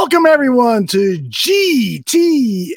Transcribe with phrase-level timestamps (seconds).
[0.00, 2.70] Welcome, everyone, to GTF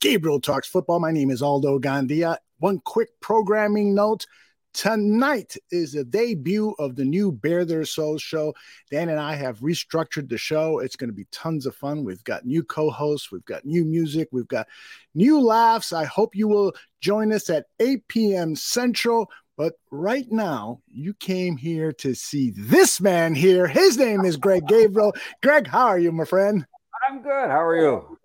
[0.00, 0.98] Gabriel Talks Football.
[0.98, 2.38] My name is Aldo Gandia.
[2.60, 4.24] One quick programming note.
[4.72, 8.54] Tonight is the debut of the new Bear Their Souls show.
[8.90, 10.78] Dan and I have restructured the show.
[10.78, 12.04] It's going to be tons of fun.
[12.04, 14.66] We've got new co hosts, we've got new music, we've got
[15.14, 15.92] new laughs.
[15.92, 16.72] I hope you will
[17.02, 18.56] join us at 8 p.m.
[18.56, 19.28] Central.
[19.60, 23.66] But right now, you came here to see this man here.
[23.66, 25.12] His name is Greg Gabriel.
[25.42, 26.66] Greg, how are you, my friend?
[27.06, 27.50] I'm good.
[27.50, 28.18] How are you?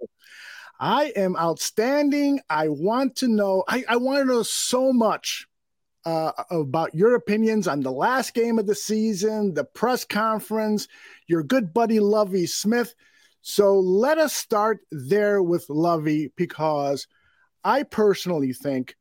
[0.79, 2.39] I am outstanding.
[2.49, 5.45] I want to know, I, I want to know so much
[6.05, 10.87] uh, about your opinions on the last game of the season, the press conference,
[11.27, 12.95] your good buddy Lovie Smith.
[13.41, 17.07] So let us start there with Lovie because
[17.61, 18.95] I personally think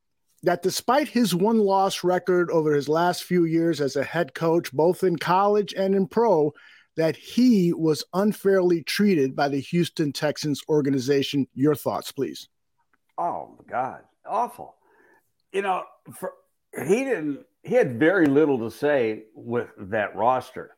[0.45, 4.73] that despite his one loss record over his last few years as a head coach,
[4.73, 6.53] both in college and in pro,
[6.97, 11.47] that he was unfairly treated by the Houston Texans organization.
[11.55, 12.49] Your thoughts, please.
[13.19, 14.03] Oh, God.
[14.27, 14.77] Awful.
[15.53, 15.85] You know,
[16.19, 16.33] for,
[16.87, 20.77] he didn't, he had very little to say with that roster.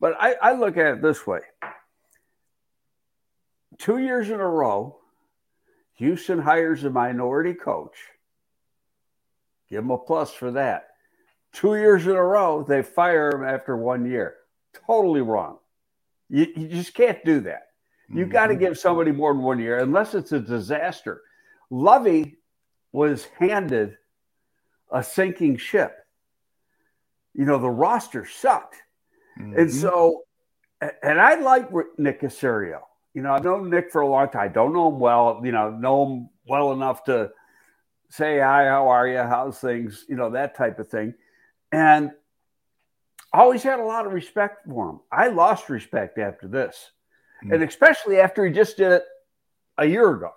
[0.00, 1.40] But I, I look at it this way
[3.78, 4.98] two years in a row,
[5.94, 7.96] Houston hires a minority coach
[9.74, 10.90] Give him a plus for that.
[11.52, 14.36] Two years in a row, they fire him after one year.
[14.86, 15.58] Totally wrong.
[16.28, 17.70] You, you just can't do that.
[18.08, 18.32] You've mm-hmm.
[18.32, 21.22] got to give somebody more than one year, unless it's a disaster.
[21.70, 22.36] Lovie
[22.92, 23.96] was handed
[24.92, 25.96] a sinking ship.
[27.34, 28.76] You know, the roster sucked.
[29.40, 29.58] Mm-hmm.
[29.58, 30.22] And so,
[31.02, 31.68] and I like
[31.98, 32.82] Nick Caserio.
[33.12, 34.42] You know, I've known Nick for a long time.
[34.42, 37.32] I don't know him well, you know, know him well enough to
[38.10, 41.14] say hi, how are you, how's things, you know, that type of thing.
[41.72, 42.12] And
[43.32, 45.00] always had a lot of respect for him.
[45.10, 46.90] I lost respect after this,
[47.42, 47.54] mm-hmm.
[47.54, 49.04] and especially after he just did it
[49.76, 50.30] a year ago.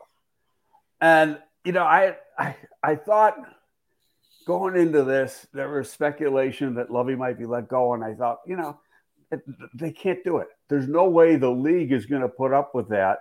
[1.00, 3.38] And you know, I I I thought
[4.48, 8.40] going into this, there was speculation that Lovie might be let go, and I thought,
[8.48, 8.80] you know,
[9.32, 9.42] it,
[9.76, 10.48] they can't do it.
[10.70, 13.20] There's no way the league is going to put up with that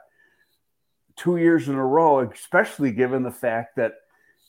[1.17, 3.95] two years in a row, especially given the fact that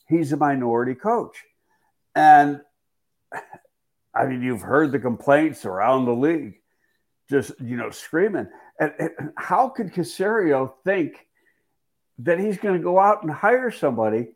[0.08, 1.44] he's a minority coach.
[2.14, 2.60] And
[4.14, 6.54] I mean, you've heard the complaints around the league,
[7.30, 8.48] just, you know, screaming.
[8.80, 11.26] And, and how could Caserio think
[12.18, 14.28] that he's going to go out and hire somebody?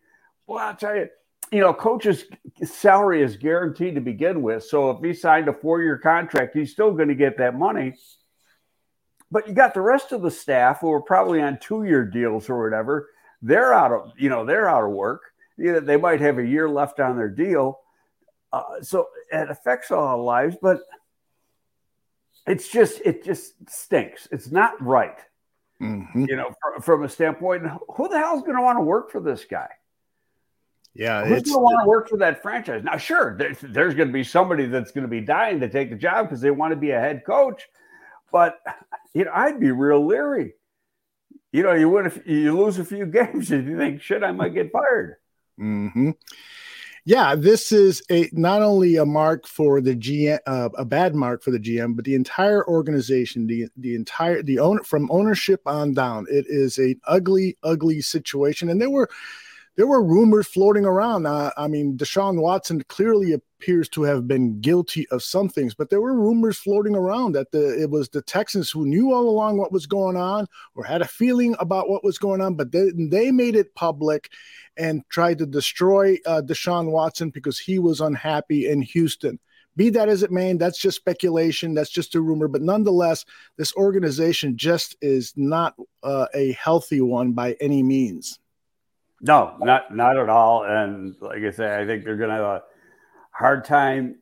[0.46, 1.08] Well, I'll tell you,
[1.50, 2.24] you know, coach's
[2.62, 4.64] salary is guaranteed to begin with.
[4.64, 7.94] So if he signed a four year contract, he's still going to get that money.
[9.30, 12.48] But you got the rest of the staff who are probably on two year deals
[12.48, 13.08] or whatever.
[13.40, 16.46] They're out of, you know, they're out of work you know, they might have a
[16.46, 17.78] year left on their deal.
[18.52, 20.80] Uh, so it affects all our lives, but
[22.46, 24.28] it's just it just stinks.
[24.30, 25.18] It's not right.
[25.80, 26.26] Mm-hmm.
[26.28, 27.64] You know, from, from, a standpoint,
[27.96, 29.68] who the hell is going to want to work for this guy?
[30.94, 32.84] Yeah, who's going to want to work for that franchise?
[32.84, 35.90] Now, sure, there's, there's going to be somebody that's going to be dying to take
[35.90, 37.66] the job because they want to be a head coach,
[38.30, 38.60] but
[39.14, 40.52] you know, I'd be real leery.
[41.50, 44.32] You know, you win, if you lose a few games, and you think, shit, I
[44.32, 45.16] might get fired.
[45.60, 46.10] Mm-hmm.
[47.04, 51.42] Yeah, this is a not only a mark for the GM, uh, a bad mark
[51.42, 55.94] for the GM, but the entire organization, the the entire the owner from ownership on
[55.94, 56.26] down.
[56.30, 59.10] It is an ugly, ugly situation, and there were
[59.76, 61.26] there were rumors floating around.
[61.26, 65.88] Uh, I mean, Deshaun Watson clearly appears to have been guilty of some things, but
[65.88, 69.56] there were rumors floating around that the it was the Texans who knew all along
[69.56, 72.90] what was going on or had a feeling about what was going on, but they,
[72.94, 74.30] they made it public
[74.76, 79.38] and tried to destroy uh, Deshaun Watson because he was unhappy in Houston.
[79.74, 81.72] Be that as it may, that's just speculation.
[81.72, 82.46] That's just a rumor.
[82.46, 83.24] But nonetheless,
[83.56, 88.38] this organization just is not uh, a healthy one by any means.
[89.22, 90.64] No, not not at all.
[90.64, 92.62] And like I say, I think they're going to have a
[93.30, 94.16] hard time.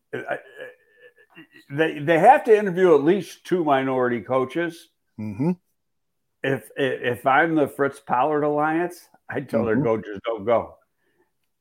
[1.71, 4.91] They they have to interview at least two minority coaches.
[5.19, 5.53] Mm-hmm.
[6.43, 9.83] If if I'm the Fritz Pollard Alliance, I'd tell mm-hmm.
[9.83, 10.75] their coaches don't go.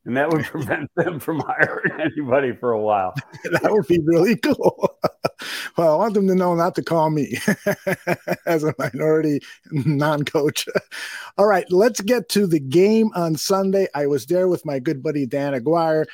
[0.10, 3.14] And that would prevent them from hiring anybody for a while.
[3.44, 4.98] that would be really cool.
[5.78, 7.38] well, I want them to know not to call me
[8.48, 9.40] as a minority
[9.70, 10.68] non coach.
[11.38, 13.88] All right, let's get to the game on Sunday.
[13.94, 16.08] I was there with my good buddy Dan Aguirre.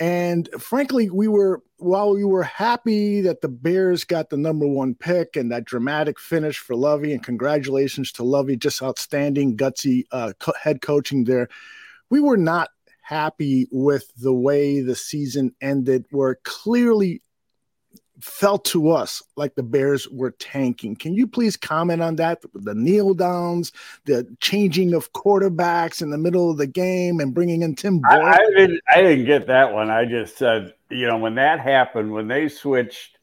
[0.00, 4.94] And frankly, we were, while we were happy that the Bears got the number one
[4.94, 10.32] pick and that dramatic finish for Lovie, and congratulations to Lovie, just outstanding, gutsy uh,
[10.38, 11.48] co- head coaching there,
[12.08, 12.70] we were not
[13.06, 17.22] happy with the way the season ended, where clearly
[18.20, 20.96] felt to us like the Bears were tanking.
[20.96, 22.42] Can you please comment on that?
[22.52, 23.70] The kneel downs,
[24.06, 28.22] the changing of quarterbacks in the middle of the game, and bringing in Tim Boyle.
[28.22, 28.80] I, I didn't.
[28.92, 29.88] I didn't get that one.
[29.88, 33.18] I just said, you know, when that happened, when they switched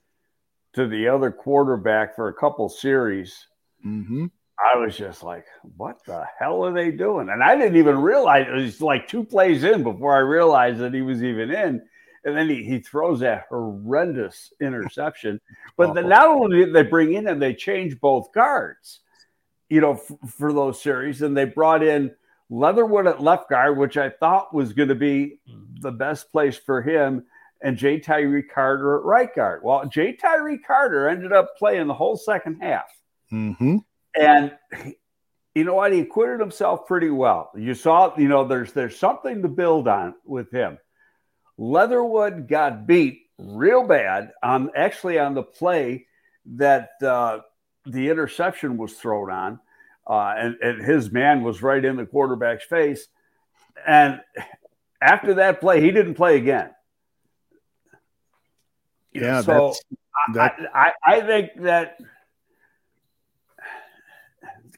[0.73, 3.47] to the other quarterback for a couple series,
[3.85, 4.27] mm-hmm.
[4.59, 5.45] I was just like,
[5.77, 7.29] what the hell are they doing?
[7.29, 10.93] And I didn't even realize it was like two plays in before I realized that
[10.93, 11.81] he was even in
[12.23, 15.39] and then he, he throws that horrendous interception.
[15.75, 18.99] But then not only did they bring in and they change both guards,
[19.69, 22.11] you know, f- for those series, and they brought in
[22.51, 25.39] Leatherwood at left guard, which I thought was going to be
[25.79, 27.25] the best place for him,
[27.63, 29.61] and Ja'Tyre Carter at right guard.
[29.63, 32.85] Well, Ja'Tyre Carter ended up playing the whole second half.
[33.31, 33.77] Mm-hmm.
[34.19, 34.55] And
[35.55, 35.93] you know what?
[35.93, 37.51] He acquitted himself pretty well.
[37.55, 40.77] You saw, you know, there's there's something to build on with him.
[41.57, 46.07] Leatherwood got beat real bad on actually on the play
[46.45, 47.39] that uh,
[47.85, 49.59] the interception was thrown on,
[50.07, 53.07] uh, and, and his man was right in the quarterback's face.
[53.85, 54.21] And
[55.01, 56.71] after that play, he didn't play again.
[59.11, 59.73] Yeah, so
[60.33, 60.55] that...
[60.73, 61.97] I, I, I think that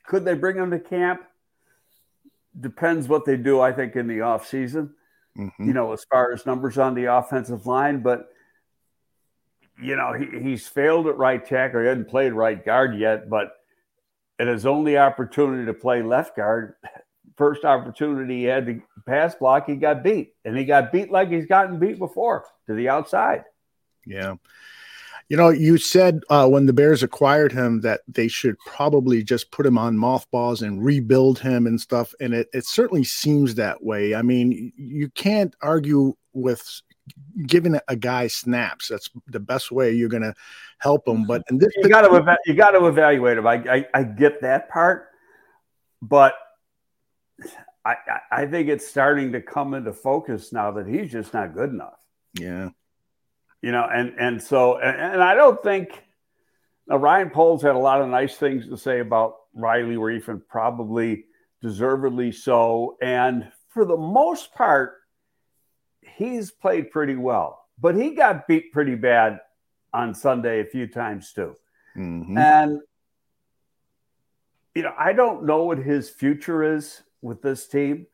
[0.07, 1.21] could they bring him to camp?
[2.59, 3.59] Depends what they do.
[3.59, 4.95] I think in the off season
[5.37, 5.67] mm-hmm.
[5.67, 7.99] you know, as far as numbers on the offensive line.
[8.01, 8.29] But,
[9.81, 11.81] you know, he, he's failed at right tackle.
[11.81, 13.51] He hasn't played right guard yet, but
[14.39, 16.75] at his only opportunity to play left guard,
[17.37, 20.33] first opportunity he had to pass block, he got beat.
[20.43, 23.43] And he got beat like he's gotten beat before to the outside.
[24.05, 24.35] Yeah.
[25.27, 29.49] You know, you said uh, when the Bears acquired him that they should probably just
[29.49, 32.13] put him on mothballs and rebuild him and stuff.
[32.19, 34.13] And it, it certainly seems that way.
[34.13, 36.81] I mean, you can't argue with
[37.47, 38.87] giving a guy snaps.
[38.87, 40.35] That's the best way you're going to
[40.77, 41.25] help him.
[41.25, 43.47] But in this, you got to you got to evaluate him.
[43.47, 45.07] I, I, I get that part,
[46.03, 46.35] but
[47.83, 47.95] I
[48.31, 51.97] I think it's starting to come into focus now that he's just not good enough.
[52.39, 52.69] Yeah
[53.65, 56.03] you know, and and so and, and I don't think
[56.87, 60.47] now Ryan Poles had a lot of nice things to say about Riley Reiff, and
[60.47, 61.25] probably
[61.63, 62.95] deservedly so.
[63.01, 64.97] And for the most part,
[66.01, 69.39] he's played pretty well, but he got beat pretty bad
[69.91, 71.55] on Sunday a few times too.
[71.97, 72.37] Mm-hmm.
[72.37, 72.81] And
[74.75, 78.05] you know, I don't know what his future is with this team.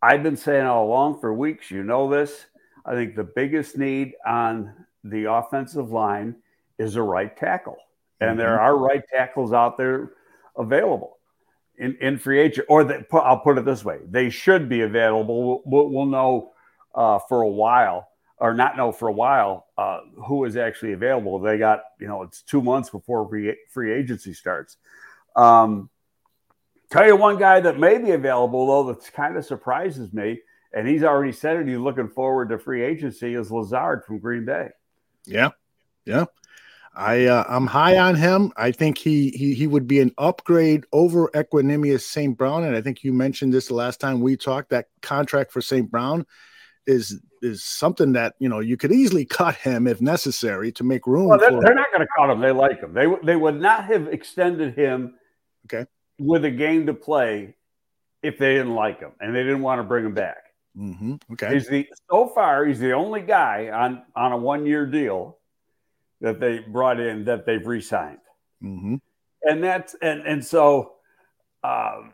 [0.00, 2.46] I've been saying all along for weeks, you know this.
[2.88, 4.72] I think the biggest need on
[5.04, 6.36] the offensive line
[6.78, 7.76] is a right tackle.
[8.20, 8.38] And mm-hmm.
[8.38, 10.12] there are right tackles out there
[10.56, 11.18] available
[11.76, 15.62] in, in free agent, or I'll put it this way they should be available.
[15.66, 16.52] We'll, we'll know
[16.94, 18.08] uh, for a while,
[18.38, 21.38] or not know for a while, uh, who is actually available.
[21.38, 24.78] They got, you know, it's two months before free, free agency starts.
[25.36, 25.90] Um,
[26.90, 30.40] tell you one guy that may be available, though, that kind of surprises me
[30.72, 31.68] and he's already said it.
[31.68, 34.68] He's looking forward to free agency as Lazard from Green Bay.
[35.26, 35.50] Yeah,
[36.04, 36.26] yeah.
[36.94, 38.52] I uh, I'm high on him.
[38.56, 42.36] I think he he he would be an upgrade over Equanimeous St.
[42.36, 44.70] Brown, and I think you mentioned this the last time we talked.
[44.70, 45.88] That contract for St.
[45.88, 46.26] Brown
[46.86, 51.06] is is something that you know you could easily cut him if necessary to make
[51.06, 51.28] room.
[51.28, 52.40] Well, they're, they're not going to cut him.
[52.40, 52.94] They like him.
[52.94, 55.14] They they would not have extended him.
[55.66, 55.88] Okay.
[56.18, 57.54] With a game to play,
[58.22, 60.38] if they didn't like him and they didn't want to bring him back.
[60.78, 61.14] Mm-hmm.
[61.32, 61.54] Okay.
[61.54, 65.38] He's the so far he's the only guy on on a one year deal
[66.20, 68.18] that they brought in that they've re-signed,
[68.62, 68.96] mm-hmm.
[69.42, 70.94] and that's and and so,
[71.64, 72.12] um,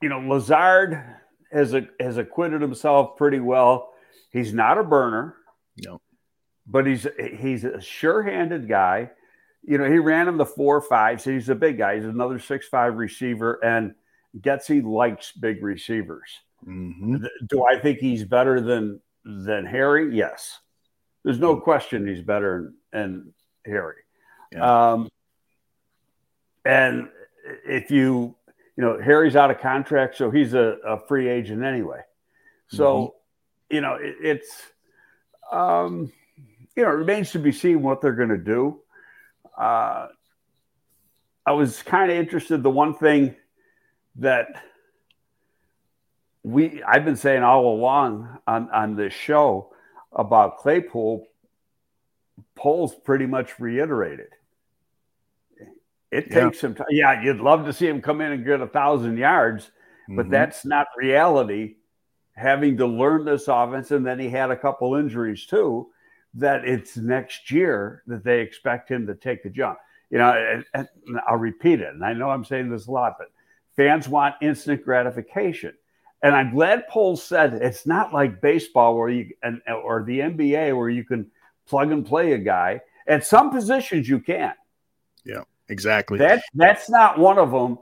[0.00, 1.02] you know, Lazard
[1.52, 3.92] has a, has acquitted himself pretty well.
[4.32, 5.36] He's not a burner,
[5.84, 6.00] no,
[6.66, 7.06] but he's
[7.38, 9.10] he's a sure-handed guy.
[9.62, 11.96] You know, he ran him the four five, so he's a big guy.
[11.96, 13.94] He's another six five receiver, and
[14.40, 16.40] Getsy likes big receivers.
[16.64, 17.24] Mm-hmm.
[17.46, 20.16] Do I think he's better than than Harry?
[20.16, 20.60] Yes.
[21.24, 23.34] There's no question he's better than
[23.64, 23.96] Harry.
[24.52, 24.92] Yeah.
[24.92, 25.08] Um,
[26.64, 27.08] and
[27.64, 28.36] if you,
[28.76, 32.00] you know, Harry's out of contract, so he's a, a free agent anyway.
[32.68, 33.74] So, mm-hmm.
[33.74, 34.62] you know, it, it's,
[35.50, 36.12] um,
[36.76, 38.80] you know, it remains to be seen what they're going to do.
[39.58, 40.08] Uh,
[41.44, 42.62] I was kind of interested.
[42.62, 43.34] The one thing
[44.16, 44.62] that
[46.46, 49.74] we I've been saying all along on, on this show
[50.12, 51.26] about Claypool,
[52.54, 54.28] Poles pretty much reiterated.
[56.12, 56.44] It yeah.
[56.44, 56.86] takes some time.
[56.90, 59.72] Yeah, you'd love to see him come in and get a thousand yards,
[60.08, 60.30] but mm-hmm.
[60.30, 61.74] that's not reality.
[62.36, 65.88] Having to learn this offense, and then he had a couple injuries too.
[66.34, 69.78] that it's next year that they expect him to take the jump.
[70.10, 73.14] You know, and, and I'll repeat it, and I know I'm saying this a lot,
[73.18, 73.28] but
[73.74, 75.72] fans want instant gratification.
[76.22, 80.76] And I'm glad Paul said it's not like baseball where you and or the NBA
[80.76, 81.30] where you can
[81.66, 82.80] plug and play a guy.
[83.06, 84.54] At some positions you can.
[85.24, 86.18] Yeah, exactly.
[86.18, 87.78] That that's not one of them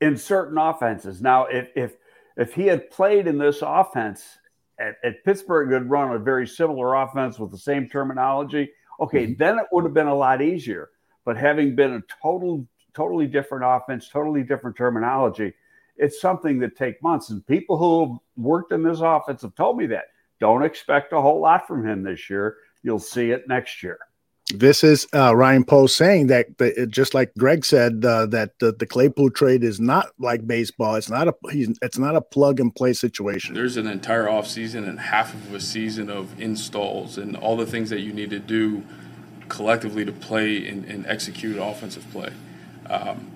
[0.00, 1.22] in certain offenses.
[1.22, 1.96] Now, if if
[2.36, 4.38] if he had played in this offense
[4.78, 8.70] at, at Pittsburgh, had run a very similar offense with the same terminology.
[9.00, 9.38] Okay, mm-hmm.
[9.38, 10.90] then it would have been a lot easier.
[11.24, 15.52] But having been a total, totally different offense, totally different terminology,
[16.00, 17.30] it's something that take months.
[17.30, 20.06] And people who have worked in this offense have told me that.
[20.40, 22.56] Don't expect a whole lot from him this year.
[22.82, 23.98] You'll see it next year.
[24.52, 28.72] This is uh, Ryan Poles saying that, the, just like Greg said, uh, that the,
[28.72, 30.96] the, Claypool trade is not like baseball.
[30.96, 33.54] It's not a he's, it's not a plug and play situation.
[33.54, 37.66] There's an entire off season and half of a season of installs and all the
[37.66, 38.82] things that you need to do
[39.48, 42.32] collectively to play and, and execute offensive play.
[42.86, 43.30] Um,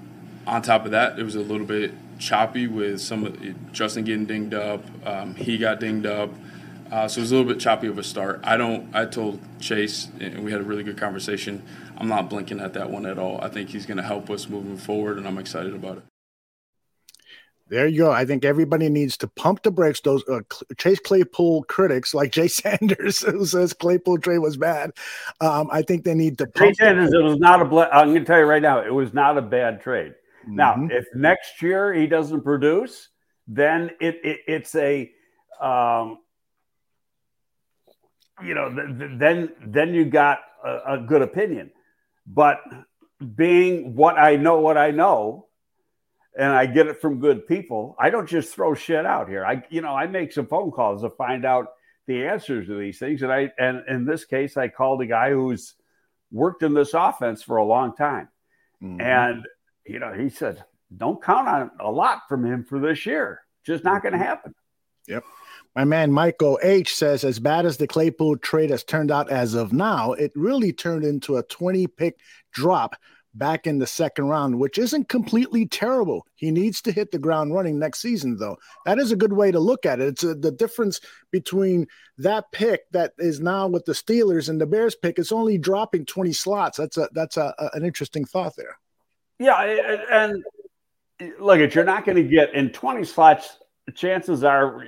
[0.47, 4.26] on top of that, it was a little bit choppy with some of Justin getting
[4.26, 4.85] dinged up.
[5.06, 6.30] Um, he got dinged up.
[6.90, 8.40] Uh, so it was a little bit choppy of a start.
[8.44, 8.94] I don't.
[8.94, 11.62] I told Chase, and we had a really good conversation.
[11.97, 13.40] I'm not blinking at that one at all.
[13.40, 16.04] I think he's going to help us moving forward, and I'm excited about it.
[17.68, 18.12] There you go.
[18.12, 20.00] I think everybody needs to pump the brakes.
[20.02, 20.40] Those uh,
[20.76, 24.92] Chase Claypool critics, like Jay Sanders, who says Claypool trade was bad.
[25.40, 26.47] Um, I think they need to.
[26.54, 27.64] Jay Sanders, it was not a.
[27.64, 30.14] Ble- I'm going to tell you right now, it was not a bad trade.
[30.45, 30.57] Mm-hmm.
[30.57, 33.09] Now, if next year he doesn't produce,
[33.47, 35.11] then it, it it's a.
[35.61, 36.19] Um,
[38.45, 41.71] you know, th- th- then then you got a, a good opinion.
[42.27, 42.61] But
[43.37, 45.47] being what I know, what I know,
[46.37, 47.95] and I get it from good people.
[47.99, 49.45] I don't just throw shit out here.
[49.45, 51.69] I, you know, I make some phone calls to find out
[52.07, 53.23] the answers to these things.
[53.23, 55.75] And I, and in this case, I called a guy who's
[56.33, 58.29] worked in this offense for a long time.
[58.83, 59.01] Mm-hmm.
[59.01, 59.47] And,
[59.87, 60.64] you know, he said,
[60.97, 63.41] don't count on a lot from him for this year.
[63.64, 64.26] Just not going to mm-hmm.
[64.26, 64.55] happen.
[65.07, 65.25] Yep.
[65.75, 69.55] My man Michael H says, as bad as the Claypool trade has turned out as
[69.55, 72.19] of now, it really turned into a 20 pick
[72.53, 72.95] drop
[73.35, 76.25] back in the second round, which isn't completely terrible.
[76.37, 78.57] He needs to hit the ground running next season, though.
[78.87, 80.07] That is a good way to look at it.
[80.07, 81.00] It's a, the difference
[81.33, 81.88] between
[82.19, 85.19] that pick that is now with the Steelers and the Bears pick.
[85.19, 86.79] It's only dropping 20 slots.
[86.79, 88.79] That's a that's a, a an interesting thought there.
[89.38, 89.61] Yeah,
[90.11, 90.45] and
[91.38, 93.59] look at you're not going to get in 20 slots.
[93.95, 94.85] Chances are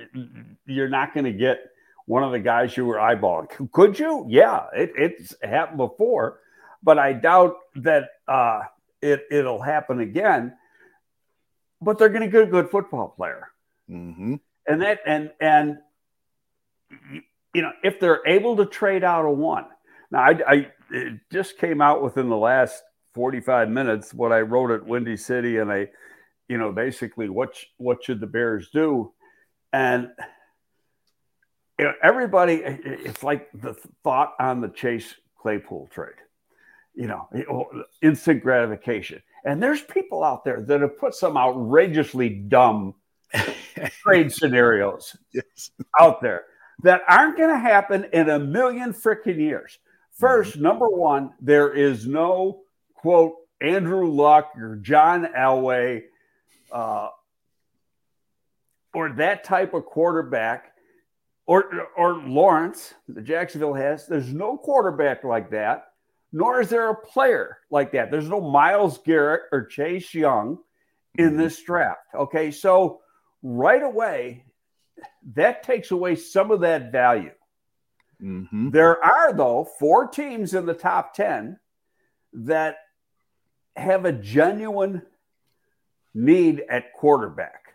[0.65, 1.59] you're not going to get
[2.05, 3.71] one of the guys you were eyeballing.
[3.71, 4.25] Could you?
[4.29, 6.39] Yeah, it, it's happened before
[6.83, 8.61] but I doubt that uh,
[9.01, 10.55] it it'll happen again.
[11.81, 13.49] But they're going to get a good football player,
[13.89, 14.35] mm-hmm.
[14.65, 15.77] and that and and
[17.53, 19.65] you know if they're able to trade out a one.
[20.09, 22.81] Now I, I it just came out within the last
[23.17, 25.89] 45 minutes what I wrote at Windy City, and I,
[26.47, 29.11] you know, basically what what should the Bears do,
[29.73, 30.11] and
[31.79, 36.13] you know everybody it's like the thought on the Chase Claypool trade
[36.97, 37.29] you know,
[38.01, 39.21] instant gratification.
[39.45, 42.95] And there's people out there that have put some outrageously dumb
[44.03, 45.69] trade scenarios yes.
[45.99, 46.45] out there
[46.81, 49.77] that aren't going to happen in a million freaking years.
[50.19, 50.63] 1st mm-hmm.
[50.63, 52.61] number one, there is no
[52.97, 56.03] quote Andrew Luck or John Elway
[56.71, 57.09] uh,
[58.93, 60.73] or that type of quarterback
[61.45, 64.07] or or Lawrence the Jacksonville has.
[64.07, 65.87] There's no quarterback like that
[66.31, 68.11] nor is there a player like that.
[68.11, 70.59] There's no Myles Garrett or Chase Young
[71.15, 71.37] in mm-hmm.
[71.37, 72.01] this draft.
[72.13, 73.01] Okay, so
[73.41, 74.45] right away,
[75.35, 77.31] that takes away some of that value.
[78.21, 78.71] Mm-hmm.
[78.71, 81.59] There are, though, four teams in the top 10
[82.33, 82.77] that
[83.77, 85.01] have a genuine
[86.13, 87.73] need at quarterback,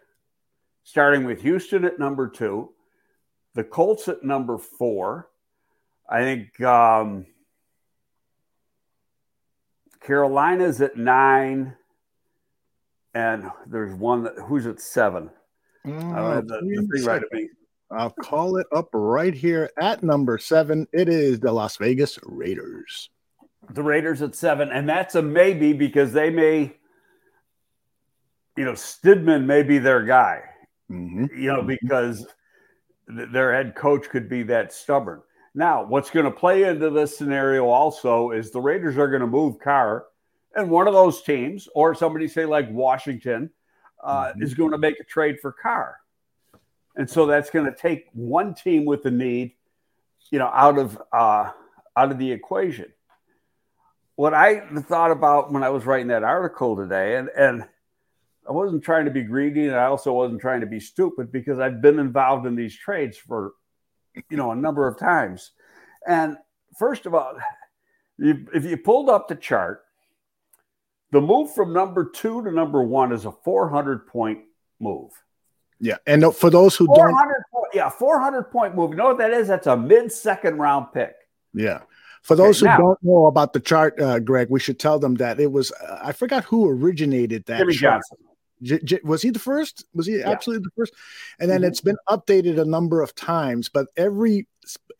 [0.83, 2.71] starting with Houston at number two,
[3.55, 5.29] the Colts at number four.
[6.09, 7.27] I think um,
[10.01, 11.77] Carolina's at nine,
[13.15, 15.31] and there's one that who's at seven.
[15.87, 17.49] Mm, the, the right
[17.91, 20.87] I'll call it up right here at number seven.
[20.93, 23.11] It is the Las Vegas Raiders.
[23.73, 26.77] The Raiders at seven, and that's a maybe because they may,
[28.57, 30.43] you know, Stidham may be their guy.
[30.91, 31.27] Mm-hmm.
[31.41, 32.27] You know, because
[33.07, 35.23] their head coach could be that stubborn.
[35.55, 39.27] Now, what's going to play into this scenario also is the Raiders are going to
[39.27, 40.07] move Carr,
[40.55, 43.51] and one of those teams, or somebody say like Washington,
[44.03, 44.43] uh, mm-hmm.
[44.43, 45.97] is going to make a trade for Carr,
[46.97, 49.53] and so that's going to take one team with the need,
[50.31, 51.51] you know, out of uh,
[51.97, 52.93] out of the equation.
[54.17, 57.65] What I thought about when I was writing that article today, and and
[58.49, 61.59] I wasn't trying to be greedy, and I also wasn't trying to be stupid because
[61.59, 63.53] I've been involved in these trades for,
[64.29, 65.53] you know, a number of times.
[66.07, 66.37] And
[66.77, 67.35] first of all,
[68.19, 69.85] if you pulled up the chart,
[71.13, 74.41] the move from number two to number one is a 400 point
[74.81, 75.11] move.
[75.79, 78.91] Yeah, and for those who don't, point, yeah, 400 point move.
[78.91, 79.49] You know what that is?
[79.49, 81.15] That's a mid second round pick.
[81.55, 81.81] Yeah.
[82.23, 84.99] For those okay, who now, don't know about the chart, uh, Greg, we should tell
[84.99, 88.03] them that it was uh, I forgot who originated that Jimmy chart.
[88.11, 88.32] Johnson.
[88.63, 89.85] J- J- was he the first?
[89.95, 90.31] Was he yeah.
[90.31, 90.95] absolutely the first?
[91.39, 91.69] And then mm-hmm.
[91.69, 94.47] it's been updated a number of times, but every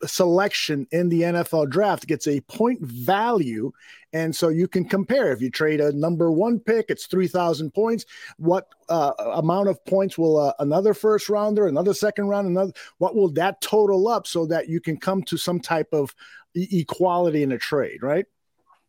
[0.05, 3.71] selection in the NFL draft gets a point value.
[4.11, 5.31] And so you can compare.
[5.31, 8.05] If you trade a number one pick, it's 3,000 points.
[8.37, 13.15] What uh, amount of points will uh, another first rounder, another second round, another, what
[13.15, 16.13] will that total up so that you can come to some type of
[16.53, 18.25] e- equality in a trade, right?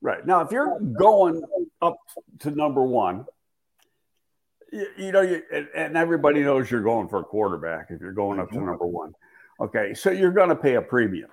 [0.03, 0.27] Right.
[0.27, 1.43] Now, if you're going
[1.81, 1.97] up
[2.41, 3.25] to number one,
[4.75, 5.41] you, you know, you,
[5.77, 8.67] and everybody knows you're going for a quarterback if you're going up to mm-hmm.
[8.67, 9.15] number one.
[9.61, 11.31] Okay, so you're going to pay a premium.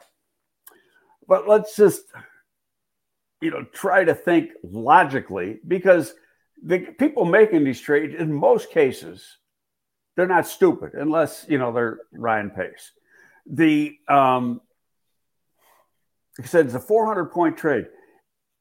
[1.28, 2.04] But let's just,
[3.42, 6.14] you know, try to think logically because
[6.64, 9.26] the people making these trades, in most cases,
[10.16, 12.92] they're not stupid unless, you know, they're Ryan Pace.
[13.48, 14.62] The, um,
[16.40, 17.88] I said, it's a 400 point trade.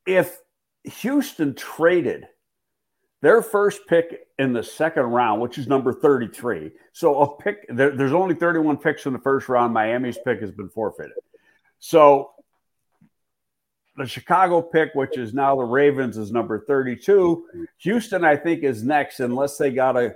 [0.06, 0.38] If
[0.84, 2.26] Houston traded–
[3.22, 6.70] their first pick in the second round, which is number 33.
[6.94, 9.74] So a pick, there, there's only 31 picks in the first round.
[9.74, 11.12] Miami's pick has been forfeited.
[11.78, 12.30] So
[13.98, 17.68] the Chicago pick, which is now the Ravens, is number 32.
[17.80, 20.14] Houston, I think, is next, unless they got a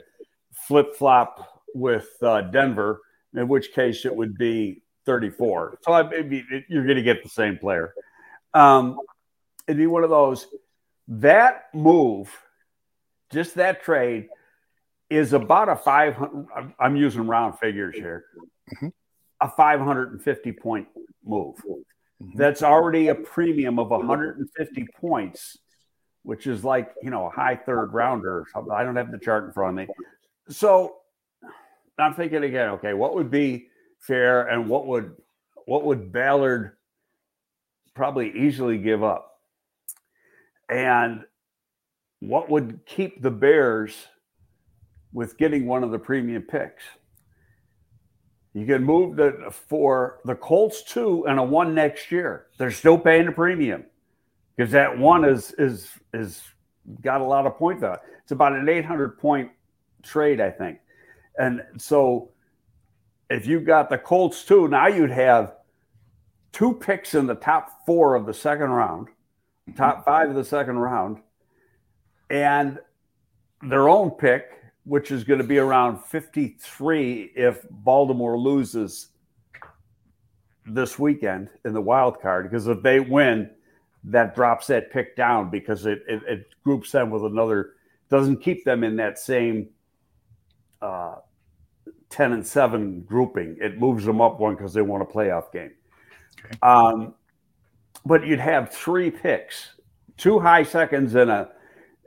[0.54, 3.02] flip flop with uh, Denver,
[3.34, 5.80] in which case it would be 34.
[5.82, 7.92] So I, maybe you're going to get the same player.
[8.54, 8.98] Um,
[9.68, 10.46] it'd be one of those.
[11.08, 12.34] That move
[13.34, 14.28] just that trade
[15.10, 18.24] is about a 500 i'm using round figures here.
[18.74, 18.88] Mm-hmm.
[19.42, 20.88] a 550 point
[21.24, 21.56] move.
[21.56, 22.38] Mm-hmm.
[22.38, 25.58] that's already a premium of 150 points
[26.22, 29.52] which is like you know a high third rounder i don't have the chart in
[29.52, 29.94] front of me.
[30.48, 30.96] So
[31.98, 33.66] i'm thinking again okay what would be
[34.00, 35.16] fair and what would
[35.66, 36.72] what would ballard
[37.94, 39.38] probably easily give up?
[40.68, 41.24] And
[42.28, 44.08] what would keep the Bears
[45.12, 46.84] with getting one of the premium picks?
[48.52, 52.46] You can move the for the Colts two and a one next year.
[52.56, 53.84] They're still paying the premium
[54.56, 56.42] because that one is is is
[57.00, 57.98] got a lot of point value.
[58.22, 59.50] It's about an 800 point
[60.02, 60.78] trade, I think.
[61.38, 62.30] And so
[63.28, 65.56] if you got the Colts two, now you'd have
[66.52, 69.08] two picks in the top four of the second round,
[69.76, 70.04] top mm-hmm.
[70.04, 71.18] five of the second round,
[72.30, 72.78] and
[73.62, 74.50] their own pick,
[74.84, 79.08] which is going to be around 53 if Baltimore loses
[80.66, 82.50] this weekend in the wild card.
[82.50, 83.50] Because if they win,
[84.04, 87.72] that drops that pick down because it, it, it groups them with another,
[88.10, 89.68] doesn't keep them in that same
[90.82, 91.16] uh,
[92.10, 93.56] 10 and 7 grouping.
[93.60, 95.72] It moves them up one because they want a playoff game.
[96.44, 96.58] Okay.
[96.62, 97.14] Um,
[98.04, 99.70] but you'd have three picks,
[100.18, 101.52] two high seconds and a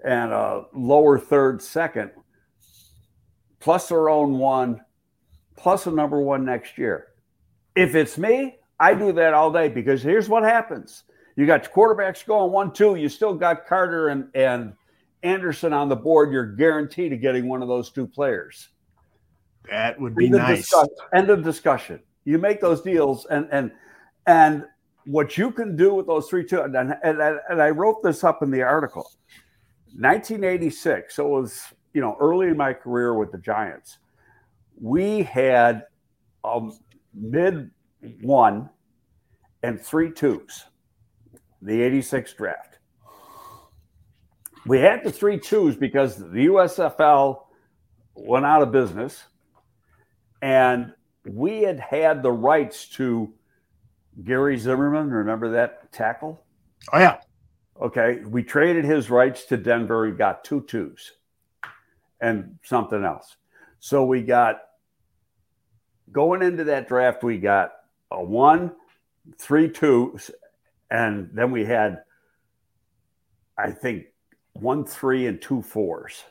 [0.03, 2.11] and a lower third second,
[3.59, 4.81] plus their own one,
[5.55, 7.07] plus a number one next year.
[7.75, 11.03] If it's me, I do that all day because here's what happens.
[11.35, 14.73] You got quarterbacks going one, two, you still got Carter and, and
[15.23, 16.31] Anderson on the board.
[16.31, 18.69] You're guaranteed to getting one of those two players.
[19.69, 20.73] That would be end nice.
[21.13, 21.99] End of discussion.
[22.23, 23.71] You make those deals and and
[24.25, 24.65] and
[25.05, 28.43] what you can do with those three two and, and, and I wrote this up
[28.43, 29.11] in the article
[29.97, 31.15] 1986.
[31.15, 33.97] So it was, you know, early in my career with the Giants.
[34.79, 35.85] We had
[36.43, 36.69] a
[37.13, 37.71] mid
[38.21, 38.69] one
[39.63, 40.65] and three twos,
[41.61, 42.77] the 86 draft.
[44.67, 47.43] We had the three twos because the USFL
[48.15, 49.23] went out of business
[50.41, 50.93] and
[51.25, 53.33] we had had the rights to
[54.23, 55.09] Gary Zimmerman.
[55.09, 56.43] Remember that tackle?
[56.93, 57.17] Oh, yeah.
[57.79, 60.07] Okay, we traded his rights to Denver.
[60.07, 61.13] We got two twos
[62.19, 63.37] and something else.
[63.79, 64.61] So we got
[66.11, 67.73] going into that draft, we got
[68.11, 68.71] a one,
[69.37, 70.31] three twos,
[70.89, 72.03] and then we had,
[73.57, 74.05] I think,
[74.53, 76.23] one three and two fours.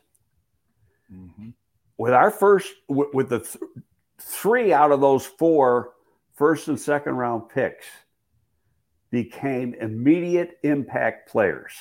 [1.13, 1.51] Mm-hmm.
[1.99, 3.63] With our first, with, with the th-
[4.19, 5.93] three out of those four
[6.35, 7.87] first and second round picks,
[9.11, 11.73] became immediate impact players.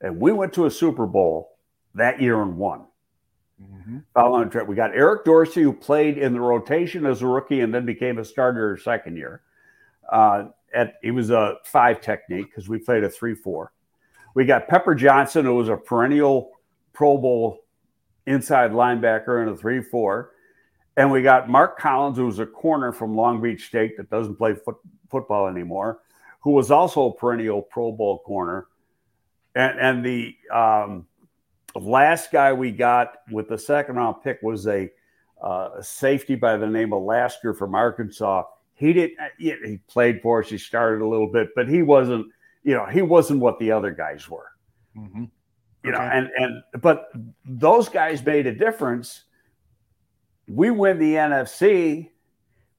[0.00, 1.58] And we went to a Super Bowl
[1.94, 2.86] that year and won.
[3.62, 3.98] Mm-hmm.
[4.12, 7.72] Following trip, we got Eric Dorsey, who played in the rotation as a rookie and
[7.72, 9.42] then became a starter second year.
[10.10, 13.72] Uh, at he was a five technique because we played a three four.
[14.34, 16.50] We got Pepper Johnson, who was a perennial
[16.92, 17.64] Pro Bowl
[18.26, 20.32] inside linebacker in a three four,
[20.96, 24.36] and we got Mark Collins, who was a corner from Long Beach State that doesn't
[24.36, 24.76] play foot,
[25.10, 26.00] football anymore,
[26.46, 28.68] who was also a perennial Pro Bowl corner,
[29.56, 31.04] and and the um,
[31.74, 34.88] last guy we got with the second round pick was a,
[35.42, 38.44] uh, safety by the name of Lasker from Arkansas.
[38.74, 40.48] He did he played for us.
[40.48, 42.28] He started a little bit, but he wasn't.
[42.62, 44.52] You know, he wasn't what the other guys were.
[44.96, 45.24] Mm-hmm.
[45.82, 47.10] You know, and and but
[47.44, 49.24] those guys made a difference.
[50.46, 52.10] We win the NFC,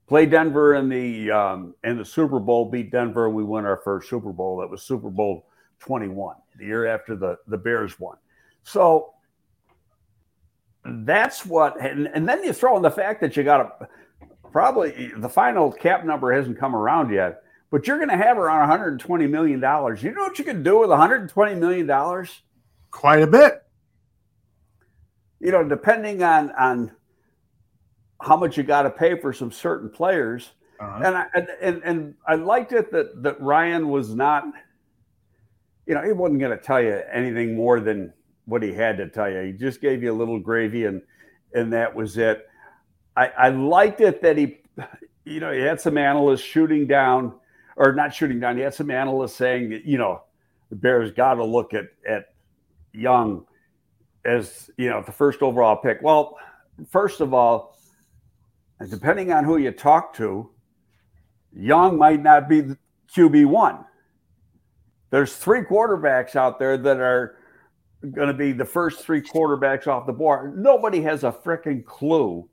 [0.07, 3.29] play Denver in the um, in the Super Bowl, beat Denver.
[3.29, 4.57] We won our first Super Bowl.
[4.57, 5.47] That was Super Bowl
[5.79, 8.17] twenty one, the year after the the Bears won.
[8.63, 9.13] So
[10.87, 13.87] that's what, and, and then you throw in the fact that you got to
[14.51, 18.59] probably the final cap number hasn't come around yet, but you're going to have around
[18.59, 20.01] 120 million dollars.
[20.01, 22.41] You know what you can do with 120 million dollars?
[22.91, 23.63] Quite a bit.
[25.39, 26.91] You know, depending on on
[28.21, 30.51] how much you got to pay for some certain players.
[30.79, 31.01] Uh-huh.
[31.03, 31.25] And I
[31.61, 34.45] and, and I liked it that that Ryan was not,
[35.85, 38.13] you know, he wasn't going to tell you anything more than
[38.45, 39.41] what he had to tell you.
[39.41, 41.01] He just gave you a little gravy, and
[41.53, 42.47] and that was it.
[43.15, 44.59] I, I liked it that he,
[45.25, 47.33] you know, he had some analysts shooting down,
[47.75, 48.57] or not shooting down.
[48.57, 50.21] He had some analysts saying that you know
[50.69, 52.33] the Bears got to look at at
[52.93, 53.45] Young
[54.25, 55.99] as you know the first overall pick.
[56.01, 56.37] Well,
[56.89, 57.76] first of all,
[58.89, 60.49] depending on who you talk to,
[61.53, 62.77] Young might not be the
[63.15, 63.85] QB one.
[65.09, 67.37] There's three quarterbacks out there that are
[68.11, 70.57] going to be the first three quarterbacks off the board.
[70.57, 72.47] Nobody has a freaking clue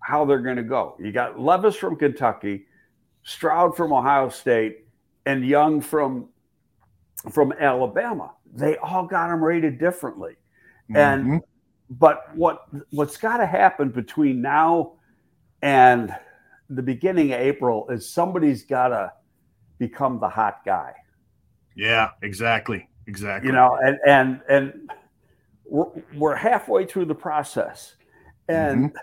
[0.00, 0.96] how they're going to go.
[1.00, 2.66] You got Levis from Kentucky,
[3.22, 4.84] Stroud from Ohio State,
[5.26, 6.28] and Young from
[7.30, 8.32] from Alabama.
[8.52, 10.36] They all got them rated differently.
[10.90, 10.96] Mm-hmm.
[10.96, 11.40] And
[11.90, 14.92] but what what's got to happen between now
[15.62, 16.14] and
[16.68, 19.12] the beginning of April is somebody's got to
[19.78, 20.92] become the hot guy.
[21.76, 22.88] Yeah, exactly.
[23.06, 23.48] Exactly.
[23.48, 24.90] You know, and and and
[25.64, 27.96] we're, we're halfway through the process,
[28.48, 28.96] and mm-hmm.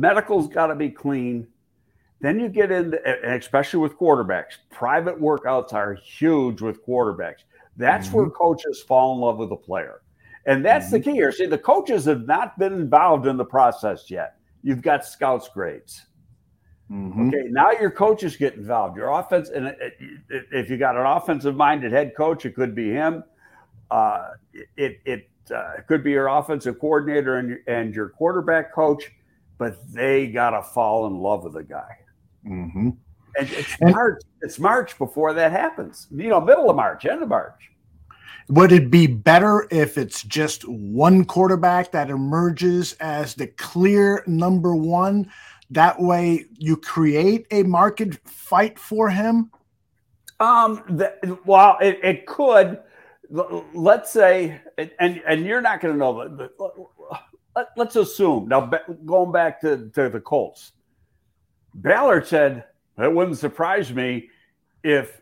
[0.00, 1.46] medical's got to be clean.
[2.20, 7.42] Then you get into, especially with quarterbacks, private workouts are huge with quarterbacks.
[7.76, 8.16] That's mm-hmm.
[8.16, 10.02] where coaches fall in love with the player.
[10.46, 10.94] And that's mm-hmm.
[10.94, 11.32] the key here.
[11.32, 14.36] See, the coaches have not been involved in the process yet.
[14.62, 16.06] You've got scouts grades.
[16.90, 17.28] Mm-hmm.
[17.28, 18.96] Okay, now your coaches get involved.
[18.96, 19.74] Your offense, and
[20.28, 23.24] if you got an offensive minded head coach, it could be him.
[23.90, 24.30] Uh,
[24.76, 29.10] it it uh, could be your offensive coordinator and and your quarterback coach,
[29.58, 31.96] but they gotta fall in love with the guy.
[32.46, 32.90] Mm-hmm.
[33.38, 34.22] And it's and, March.
[34.42, 36.08] It's March before that happens.
[36.10, 37.71] You know, middle of March, end of March.
[38.48, 44.74] Would it be better if it's just one quarterback that emerges as the clear number
[44.74, 45.30] one?
[45.70, 49.50] That way, you create a market fight for him.
[50.40, 50.82] Um.
[50.88, 52.80] The, well, it, it could
[53.32, 56.48] let's say, and and you're not going to know,
[57.54, 58.70] but let's assume now
[59.06, 60.72] going back to, to the Colts,
[61.74, 62.64] Ballard said
[62.98, 64.28] it wouldn't surprise me
[64.84, 65.20] if,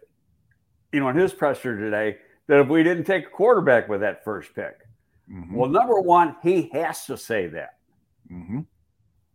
[0.92, 2.18] you know, in his pressure today
[2.50, 4.80] that if we didn't take a quarterback with that first pick.
[5.32, 5.54] Mm-hmm.
[5.54, 7.76] Well, number one, he has to say that
[8.30, 8.60] mm-hmm.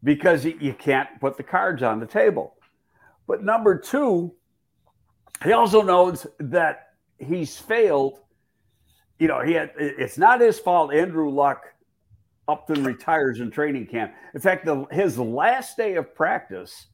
[0.04, 2.56] because you can't put the cards on the table.
[3.25, 4.36] But number two,
[5.43, 8.19] he also knows that he's failed
[9.19, 10.93] you know, he had it's not his fault.
[10.93, 11.63] Andrew Luck
[12.47, 14.13] Upton retires in training camp.
[14.34, 16.88] In fact, the, his last day of practice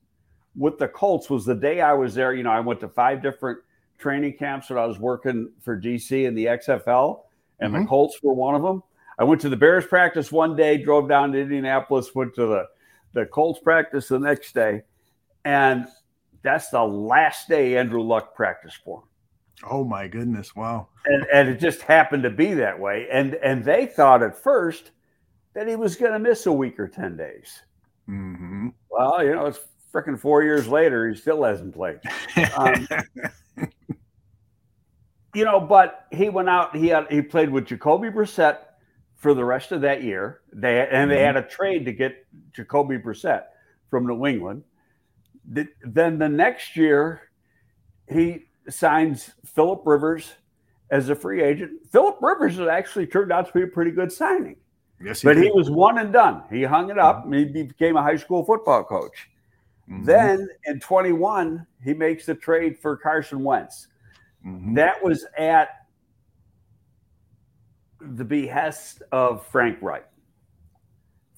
[0.56, 2.34] with the Colts was the day I was there.
[2.34, 3.60] You know, I went to five different
[4.02, 7.22] training camps when I was working for DC in the XFL,
[7.60, 7.84] and mm-hmm.
[7.84, 8.84] the Colts were one of them.
[9.20, 12.66] I went to the Bears practice one day, drove down to Indianapolis, went to the,
[13.14, 14.82] the Colts practice the next day,
[15.46, 15.88] and
[16.42, 19.08] that's the last day Andrew Luck practiced for him.
[19.70, 20.56] Oh my goodness!
[20.56, 20.88] Wow.
[21.06, 23.08] And and it just happened to be that way.
[23.12, 24.92] And and they thought at first
[25.54, 27.62] that he was going to miss a week or ten days.
[28.10, 28.70] Mm-hmm.
[28.90, 29.60] Well, you know, it's
[29.94, 31.10] freaking four years later.
[31.10, 32.00] He still hasn't played.
[32.58, 32.88] Um,
[35.36, 36.76] you know, but he went out.
[36.76, 38.60] He had he played with Jacoby Brissett
[39.16, 40.42] for the rest of that year.
[40.54, 43.44] They and they had a trade to get Jacoby Brissett
[43.90, 44.64] from New England.
[45.50, 47.30] The, then the next year,
[48.08, 50.32] he signs Philip Rivers
[50.92, 51.72] as a free agent.
[51.92, 54.58] Philip Rivers actually turned out to be a pretty good signing.
[55.04, 55.46] Yes, he but did.
[55.46, 56.44] he was one and done.
[56.52, 57.26] He hung it up.
[57.26, 57.56] Mm-hmm.
[57.56, 59.30] He became a high school football coach.
[59.92, 60.06] Mm-hmm.
[60.06, 63.88] Then in 21, he makes the trade for Carson Wentz.
[64.46, 64.76] Mm-hmm.
[64.76, 65.88] That was at
[68.00, 70.08] the behest of Frank Reich.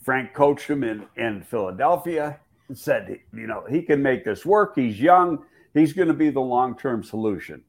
[0.04, 4.74] Frank coached him in, in Philadelphia and said, you know, he can make this work.
[4.76, 5.46] He's young.
[5.74, 7.64] He's going to be the long term solution.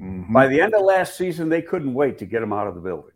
[0.00, 0.32] Mm-hmm.
[0.32, 2.80] By the end of last season, they couldn't wait to get him out of the
[2.80, 3.12] building.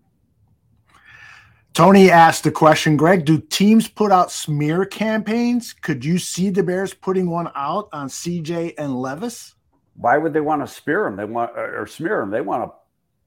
[1.81, 5.73] Tony asked the question, Greg, do teams put out smear campaigns?
[5.73, 9.55] Could you see the Bears putting one out on CJ and Levis?
[9.95, 11.17] Why would they want to spear him?
[11.17, 12.31] They want or smear him.
[12.31, 12.77] They want to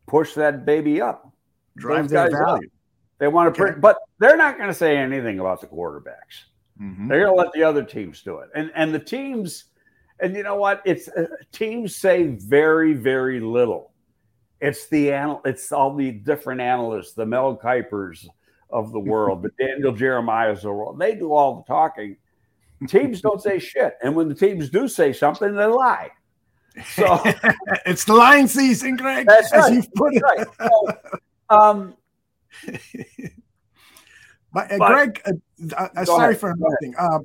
[0.06, 1.34] push that baby up.
[1.78, 2.68] Drive their value.
[2.68, 2.74] Up.
[3.18, 3.80] They want to, okay.
[3.80, 6.44] but they're not going to say anything about the quarterbacks.
[6.80, 7.08] Mm-hmm.
[7.08, 8.50] They're going to let the other teams do it.
[8.54, 9.64] And and the teams,
[10.20, 10.84] and you know what?
[10.86, 13.94] It's uh, teams say very very little.
[14.62, 18.28] It's the anal- it's all the different analysts, the Mel Kipers
[18.74, 21.00] of the world, the Daniel Jeremiah's of the world.
[21.00, 22.18] They do all the talking.
[22.88, 26.12] Teams don't say shit, and when the teams do say something, they lie.
[26.96, 27.22] So
[27.86, 29.26] it's the lying season, Greg.
[29.28, 29.74] That's as right.
[29.74, 30.22] you've put it.
[30.22, 30.46] Right.
[30.60, 30.98] So,
[31.50, 31.96] um,
[34.54, 36.40] but, uh, but, Greg, uh, uh, sorry ahead.
[36.40, 36.96] for interrupting.
[36.98, 37.20] Uh,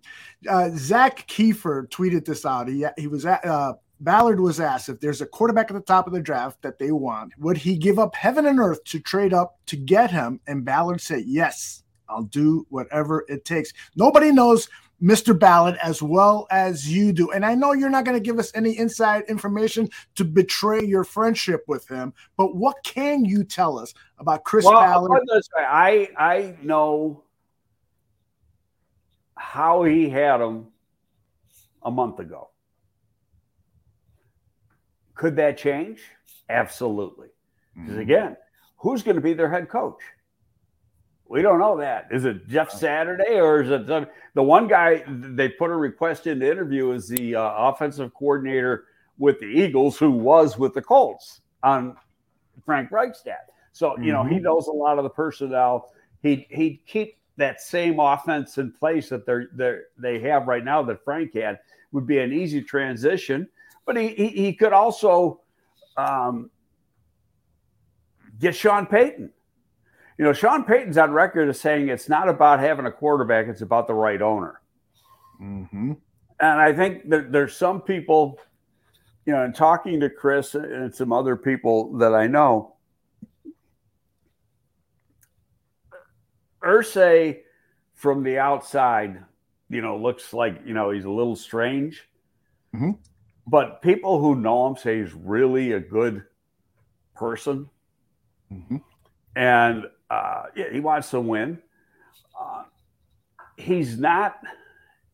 [0.48, 2.68] uh, Zak Keefer tweeted this out.
[2.68, 6.06] He he was at uh, Ballard was asked if there's a quarterback at the top
[6.06, 9.34] of the draft that they want, would he give up heaven and earth to trade
[9.34, 10.40] up to get him?
[10.46, 14.68] And Ballard said, "Yes, I'll do whatever it takes." Nobody knows
[15.02, 15.38] Mr.
[15.38, 17.30] Ballard as well as you do.
[17.30, 21.04] And I know you're not going to give us any inside information to betray your
[21.04, 25.22] friendship with him, but what can you tell us about Chris well, Ballard?
[25.56, 27.22] I I know
[29.36, 30.66] how he had him
[31.82, 32.50] a month ago.
[35.18, 36.00] Could that change?
[36.48, 37.28] Absolutely.
[37.74, 38.00] Because mm-hmm.
[38.00, 38.36] again,
[38.76, 40.00] who's going to be their head coach?
[41.28, 42.06] We don't know that.
[42.10, 46.38] Is it Jeff Saturday or is it the one guy they put a request in
[46.38, 48.84] to interview is the uh, offensive coordinator
[49.18, 51.96] with the Eagles who was with the Colts on
[52.64, 53.24] Frank Reich's
[53.72, 54.34] So, you know, mm-hmm.
[54.34, 55.92] he knows a lot of the personnel.
[56.22, 60.82] He he'd keep that same offense in place that they're, they're they have right now
[60.84, 61.58] that Frank had
[61.92, 63.48] would be an easy transition.
[63.88, 65.40] But he he, he could also
[65.96, 66.50] um,
[68.38, 69.32] get Sean Payton
[70.18, 73.62] you know, Sean Payton's on record as saying it's not about having a quarterback, it's
[73.62, 74.60] about the right owner.
[75.40, 75.92] Mm-hmm.
[76.40, 78.40] And I think that there's some people,
[79.26, 82.74] you know, in talking to Chris and some other people that I know,
[86.64, 87.38] Irsay
[87.94, 89.22] from the outside,
[89.70, 92.08] you know, looks like, you know, he's a little strange.
[92.74, 92.90] Mm-hmm.
[93.50, 96.24] But people who know him say he's really a good
[97.14, 97.70] person.
[98.52, 98.76] Mm-hmm.
[99.36, 101.58] And uh, yeah, he wants to win.
[102.38, 102.64] Uh,
[103.56, 104.38] he's not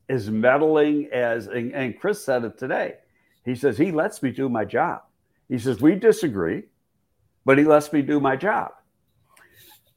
[0.08, 2.94] as meddling as, and, and Chris said it today.
[3.44, 5.02] He says, he lets me do my job.
[5.48, 6.64] He says, we disagree,
[7.44, 8.72] but he lets me do my job.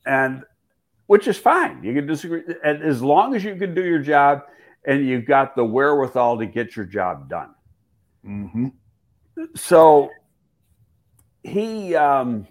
[0.06, 0.44] And
[1.08, 1.84] which is fine.
[1.84, 2.44] You can disagree.
[2.64, 4.44] And as long as you can do your job
[4.86, 7.56] and you've got the wherewithal to get your job done.
[8.28, 8.68] Mm-hmm.
[9.56, 10.10] So
[11.44, 12.48] he, um,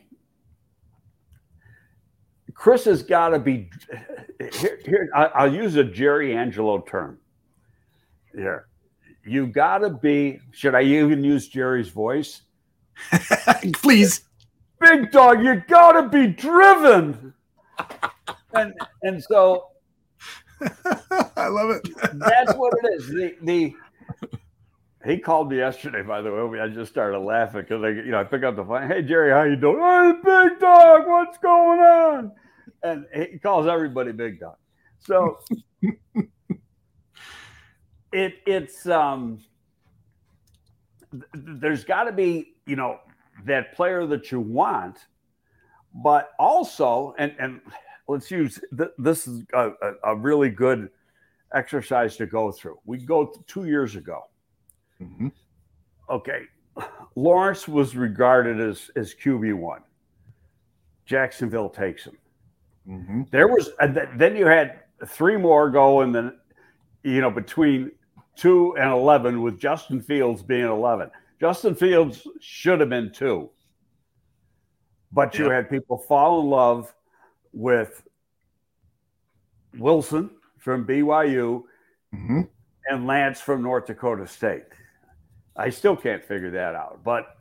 [2.55, 3.71] Chris has got to be
[4.53, 4.81] here.
[4.85, 7.19] here I'll use a Jerry Angelo term.
[8.35, 8.67] Here,
[9.25, 10.41] you got to be.
[10.53, 12.43] Should I even use Jerry's voice?
[13.75, 14.23] Please,
[14.81, 15.45] big dog.
[15.45, 17.35] You got to be driven.
[18.55, 19.67] and and so
[21.37, 21.89] I love it.
[22.15, 23.09] that's what it is.
[23.09, 23.75] The the
[25.07, 26.61] he called me yesterday, by the way.
[26.61, 28.89] I just started laughing because I, you know, I pick up the phone.
[28.89, 29.79] Hey Jerry, how you doing?
[29.79, 32.33] Hey, big dog, what's going on?
[32.83, 34.57] and he calls everybody big dog.
[34.99, 35.39] So
[38.13, 39.41] it it's um
[41.35, 42.99] there's got to be you know
[43.45, 45.07] that player that you want,
[45.95, 47.61] but also and and
[48.09, 49.71] let's use th- this is a,
[50.05, 50.91] a, really good
[51.53, 52.79] exercise to go through.
[52.85, 54.23] We go two years ago.
[55.01, 55.29] Mm-hmm.
[56.09, 56.43] Okay,
[57.15, 59.83] Lawrence was regarded as as QB one.
[61.05, 62.19] Jacksonville takes him.
[62.89, 63.23] Mm-hmm.
[63.31, 63.71] There was
[64.17, 66.39] then you had three more go, and then
[67.03, 67.91] you know between
[68.37, 71.11] two and eleven, with Justin Fields being eleven.
[71.41, 73.51] Justin Fields should have been two,
[75.13, 75.45] but yeah.
[75.45, 76.95] you had people fall in love
[77.53, 78.03] with
[79.79, 81.63] Wilson from BYU
[82.15, 82.41] mm-hmm.
[82.89, 84.65] and Lance from North Dakota State.
[85.59, 87.01] I still can't figure that out.
[87.05, 87.37] But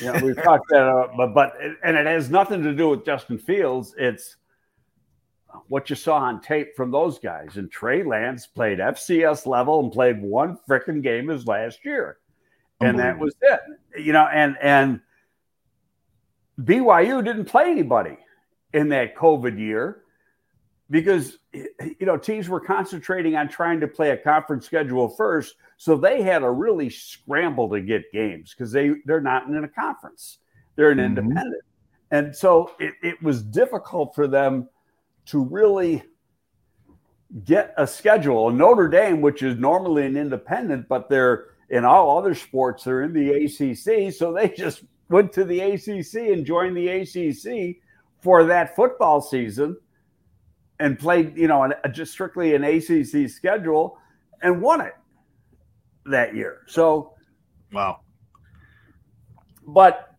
[0.00, 3.04] you know, we've talked that out, but but and it has nothing to do with
[3.04, 3.94] Justin Fields.
[3.98, 4.36] It's
[5.68, 7.56] what you saw on tape from those guys.
[7.56, 12.18] And Trey Lance played FCS level and played one freaking game his last year.
[12.80, 13.60] And that was it.
[13.98, 15.00] You know, and and
[16.60, 18.18] BYU didn't play anybody
[18.74, 20.02] in that COVID year
[20.90, 25.96] because you know teams were concentrating on trying to play a conference schedule first so
[25.96, 30.38] they had a really scramble to get games because they they're not in a conference
[30.74, 31.18] they're an mm-hmm.
[31.18, 31.62] independent
[32.10, 34.68] and so it, it was difficult for them
[35.26, 36.02] to really
[37.44, 38.50] get a schedule.
[38.50, 43.12] Notre Dame, which is normally an independent, but they're in all other sports, they're in
[43.12, 44.12] the ACC.
[44.14, 47.76] So they just went to the ACC and joined the ACC
[48.20, 49.76] for that football season
[50.78, 53.98] and played, you know, an, just strictly an ACC schedule
[54.42, 54.94] and won it
[56.10, 56.62] that year.
[56.66, 57.14] So,
[57.72, 58.00] wow.
[59.66, 60.14] But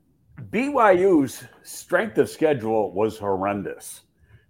[0.49, 4.01] BYU's strength of schedule was horrendous.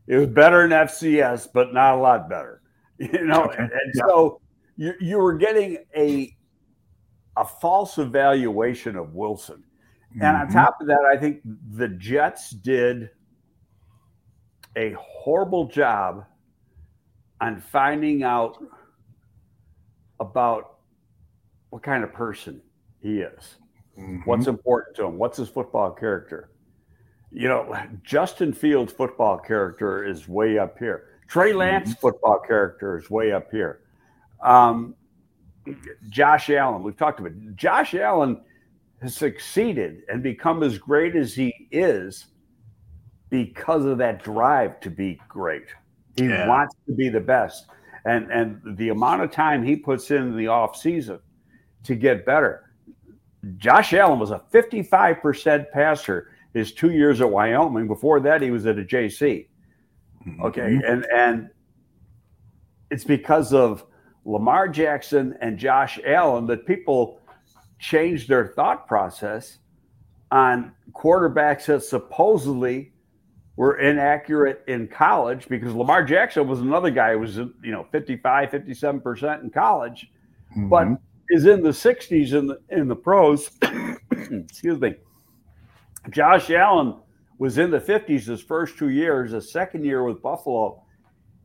[0.07, 2.61] It was better in FCS, but not a lot better.
[2.99, 3.57] You know, okay.
[3.59, 4.01] and, and yeah.
[4.07, 4.41] so
[4.75, 6.35] you, you were getting a
[7.37, 9.63] a false evaluation of Wilson.
[10.11, 10.23] Mm-hmm.
[10.23, 10.57] And on mm-hmm.
[10.57, 11.41] top of that, I think
[11.75, 13.11] the Jets did
[14.75, 16.25] a horrible job
[17.39, 18.57] on finding out
[20.19, 20.76] about
[21.69, 22.61] what kind of person
[23.01, 23.55] he is,
[23.97, 24.19] mm-hmm.
[24.25, 26.51] what's important to him, what's his football character.
[27.31, 31.19] You know, Justin Fields' football character is way up here.
[31.27, 31.99] Trey Lance' mm-hmm.
[31.99, 33.81] football character is way up here.
[34.41, 34.95] Um,
[36.09, 37.55] Josh Allen, we've talked about it.
[37.55, 38.41] Josh Allen
[39.01, 42.27] has succeeded and become as great as he is
[43.29, 45.67] because of that drive to be great.
[46.15, 46.47] He yeah.
[46.47, 47.67] wants to be the best.
[48.05, 51.19] And and the amount of time he puts in the off season
[51.87, 52.71] to get better.
[53.57, 57.87] Josh Allen was a 55% passer his two years at Wyoming.
[57.87, 59.47] Before that, he was at a JC.
[60.41, 60.85] Okay, mm-hmm.
[60.85, 61.49] and and
[62.91, 63.85] it's because of
[64.25, 67.21] Lamar Jackson and Josh Allen that people
[67.79, 69.59] changed their thought process
[70.31, 72.91] on quarterbacks that supposedly
[73.55, 78.49] were inaccurate in college because Lamar Jackson was another guy who was you know 55
[78.49, 80.11] 57% in college
[80.51, 80.67] mm-hmm.
[80.67, 80.87] but
[81.29, 83.51] is in the 60s in the in the pros
[84.11, 84.95] excuse me
[86.09, 86.95] Josh Allen
[87.37, 89.31] was in the 50s his first two years.
[89.31, 90.83] The second year with Buffalo,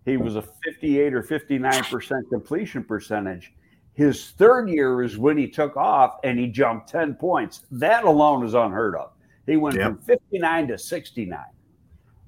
[0.04, 3.52] he was a 58 or 59% completion percentage.
[3.94, 7.62] His third year is when he took off and he jumped 10 points.
[7.70, 9.10] That alone is unheard of.
[9.46, 9.84] He went yep.
[9.84, 11.38] from 59 to 69,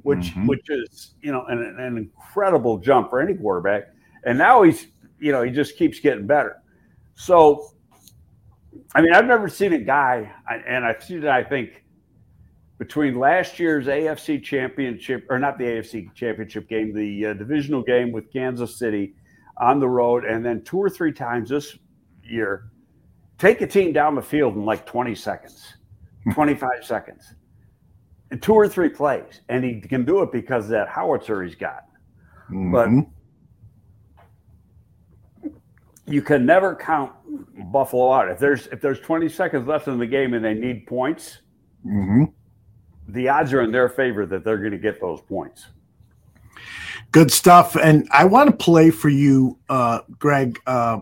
[0.02, 0.46] which mm-hmm.
[0.46, 3.84] which is, you know, an, an incredible jump for any quarterback.
[4.24, 4.88] And now he's,
[5.18, 6.60] you know, he just keeps getting better.
[7.14, 7.72] So,
[8.94, 10.30] I mean, I've never seen a guy,
[10.66, 11.84] and I've seen it, I think,
[12.78, 18.12] between last year's AFC championship, or not the AFC championship game, the uh, divisional game
[18.12, 19.14] with Kansas City
[19.58, 21.78] on the road, and then two or three times this
[22.24, 22.70] year,
[23.38, 25.74] take a team down the field in like 20 seconds,
[26.24, 26.32] hmm.
[26.32, 27.34] 25 seconds,
[28.30, 29.42] and two or three plays.
[29.48, 31.84] And he can do it because that howitzer he's got.
[32.50, 32.72] Mm-hmm.
[32.72, 32.88] But
[36.06, 37.12] you can never count
[37.72, 38.28] Buffalo out.
[38.28, 41.40] If there's if there's 20 seconds left in the game and they need points,
[41.84, 42.24] mm-hmm
[43.08, 45.66] the odds are in their favor that they're going to get those points.
[47.12, 47.76] Good stuff.
[47.76, 50.58] And I want to play for you, uh, Greg.
[50.66, 51.00] Uh,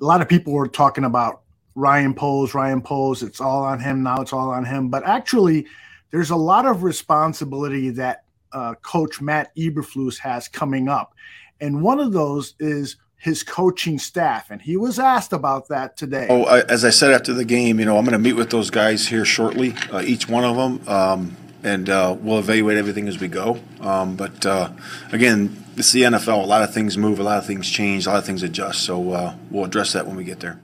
[0.00, 1.42] a lot of people were talking about
[1.74, 3.22] Ryan Poles, Ryan Poles.
[3.22, 4.20] It's all on him now.
[4.20, 4.88] It's all on him.
[4.88, 5.66] But actually,
[6.10, 11.14] there's a lot of responsibility that uh, Coach Matt Eberflus has coming up.
[11.60, 16.28] And one of those is his coaching staff, and he was asked about that today.
[16.30, 18.50] Oh, I, as I said after the game, you know, I'm going to meet with
[18.50, 23.08] those guys here shortly, uh, each one of them, um, and uh, we'll evaluate everything
[23.08, 23.58] as we go.
[23.80, 24.70] Um, but uh,
[25.10, 26.44] again, it's the NFL.
[26.44, 28.84] A lot of things move, a lot of things change, a lot of things adjust.
[28.84, 30.60] So uh, we'll address that when we get there.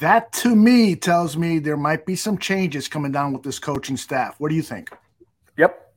[0.00, 3.96] That to me tells me there might be some changes coming down with this coaching
[3.96, 4.34] staff.
[4.38, 4.90] What do you think?
[5.56, 5.92] Yep.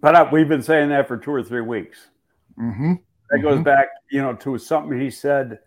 [0.00, 2.08] But uh, we've been saying that for two or three weeks.
[2.58, 2.94] Mm-hmm.
[3.32, 3.62] That goes mm-hmm.
[3.62, 5.60] back, you know, to something he said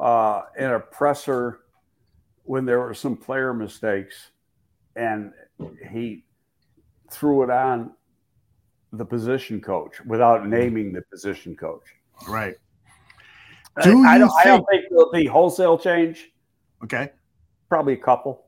[0.00, 1.60] uh, in a presser
[2.44, 4.30] when there were some player mistakes,
[4.94, 5.32] and
[5.90, 6.24] he
[7.10, 7.92] threw it on
[8.92, 11.82] the position coach without naming the position coach.
[12.28, 12.54] Right.
[13.82, 16.30] Do I, I, don't, think, I don't think there'll be wholesale change.
[16.84, 17.10] Okay.
[17.68, 18.46] Probably a couple.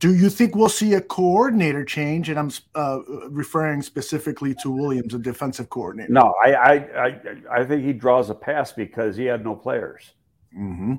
[0.00, 2.30] Do you think we'll see a coordinator change?
[2.30, 6.10] And I'm uh, referring specifically to Williams, a defensive coordinator.
[6.10, 7.20] No, I, I, I,
[7.52, 10.14] I think he draws a pass because he had no players.
[10.56, 10.94] Mm-hmm.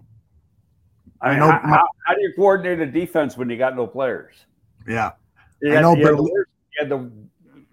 [1.19, 1.51] I, mean, I know.
[1.51, 4.45] How, my, how, do you coordinate a defense when you got no players?
[4.87, 5.11] Yeah,
[5.63, 5.95] you I know.
[5.95, 6.05] You
[6.77, 7.11] had, the, the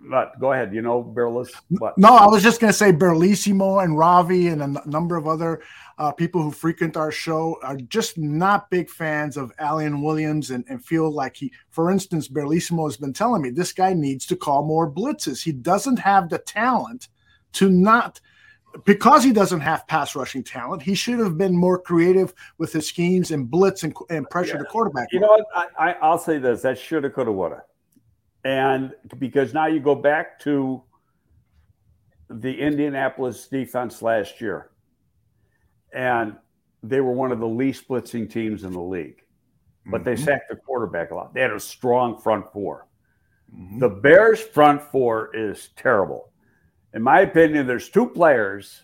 [0.08, 0.74] but go ahead.
[0.74, 1.50] You know, Berlis.
[1.70, 5.62] No, I was just going to say Berlissimo and Ravi and a number of other
[5.98, 10.64] uh, people who frequent our show are just not big fans of Alan Williams and,
[10.68, 14.36] and feel like he, for instance, Berlissimo has been telling me this guy needs to
[14.36, 15.42] call more blitzes.
[15.42, 17.08] He doesn't have the talent
[17.54, 18.20] to not
[18.84, 22.86] because he doesn't have pass rushing talent, he should have been more creative with his
[22.86, 24.58] schemes and blitz and, and pressure yeah.
[24.58, 25.08] the quarterback.
[25.10, 25.46] You know what?
[25.78, 27.62] I, I, will say this: that shoulda, coulda, woulda.
[28.44, 30.82] And because now you go back to
[32.30, 34.70] the Indianapolis defense last year,
[35.92, 36.36] and
[36.82, 39.22] they were one of the least blitzing teams in the league,
[39.86, 40.04] but mm-hmm.
[40.04, 41.34] they sacked the quarterback a lot.
[41.34, 42.86] They had a strong front 4
[43.54, 43.78] mm-hmm.
[43.78, 46.30] The Bears' front four is terrible.
[46.94, 48.82] In my opinion, there's two players,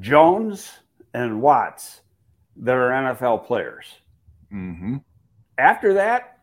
[0.00, 0.70] Jones
[1.14, 2.02] and Watts,
[2.56, 3.86] that are NFL players.
[4.52, 4.96] Mm-hmm.
[5.58, 6.39] After that,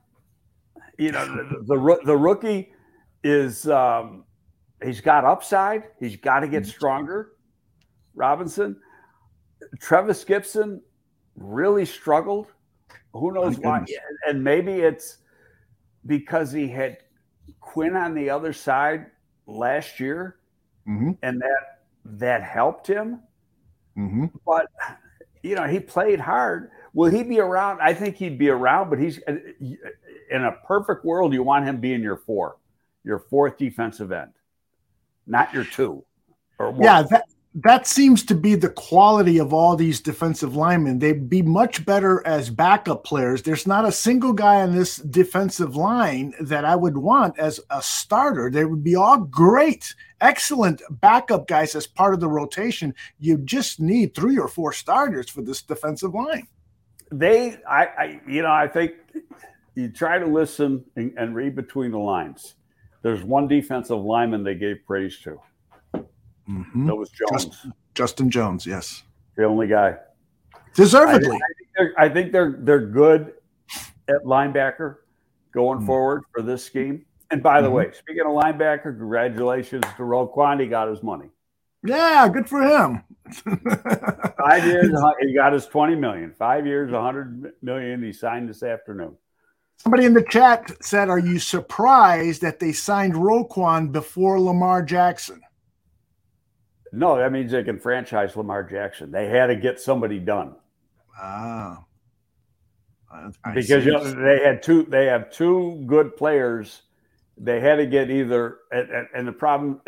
[0.97, 2.71] you know, the, the, the rookie
[3.23, 4.23] is um,
[4.83, 5.83] he's got upside.
[5.99, 6.71] He's got to get mm-hmm.
[6.71, 7.33] stronger.
[8.15, 8.77] Robinson,
[9.79, 10.81] Trevis Gipson
[11.35, 12.47] really struggled.
[13.13, 13.85] Who knows why?
[14.27, 15.17] And maybe it's
[16.05, 16.97] because he had
[17.59, 19.07] Quinn on the other side
[19.45, 20.37] last year,
[20.87, 21.11] mm-hmm.
[21.23, 23.21] and that that helped him.
[23.97, 24.25] Mm-hmm.
[24.45, 24.67] But
[25.43, 26.71] you know, he played hard.
[26.93, 27.79] Will he be around?
[27.81, 29.19] I think he'd be around, but he's
[30.29, 32.57] in a perfect world, you want him being your four,
[33.03, 34.33] your fourth defensive end,
[35.25, 36.03] not your two.
[36.59, 37.25] yeah, that
[37.63, 40.99] that seems to be the quality of all these defensive linemen.
[40.99, 43.41] They'd be much better as backup players.
[43.41, 47.81] There's not a single guy on this defensive line that I would want as a
[47.81, 48.51] starter.
[48.51, 52.93] They would be all great, excellent backup guys as part of the rotation.
[53.17, 56.47] You just need three or four starters for this defensive line.
[57.11, 58.93] They, I, I you know, I think
[59.77, 62.55] you try to listen and, and, read between the lines.
[63.03, 65.39] There's one defensive lineman they gave praise to.
[66.49, 66.87] Mm-hmm.
[66.87, 67.45] That was Jones.
[67.45, 69.03] Justin, Justin, Jones, yes.
[69.35, 69.97] The only guy.
[70.73, 71.29] Deservedly.
[71.29, 73.33] I, I, think they're, I, think they're, they're good
[74.07, 74.97] at linebacker
[75.53, 75.87] going mm-hmm.
[75.87, 77.05] forward for this scheme.
[77.29, 77.75] And by the mm-hmm.
[77.75, 80.59] way, speaking of linebacker, congratulations to Roquan.
[80.59, 81.29] He got his money.
[81.83, 83.03] Yeah, good for him.
[83.45, 86.33] Five years, he got his 20 million.
[86.33, 88.01] Five years, 100 million.
[88.01, 89.15] He signed this afternoon.
[89.77, 95.41] Somebody in the chat said, Are you surprised that they signed Roquan before Lamar Jackson?
[96.91, 99.11] No, that means they can franchise Lamar Jackson.
[99.11, 100.55] They had to get somebody done.
[101.19, 101.83] Ah.
[103.11, 106.83] I because you know, they had two they have two good players.
[107.37, 109.81] They had to get either and, and the problem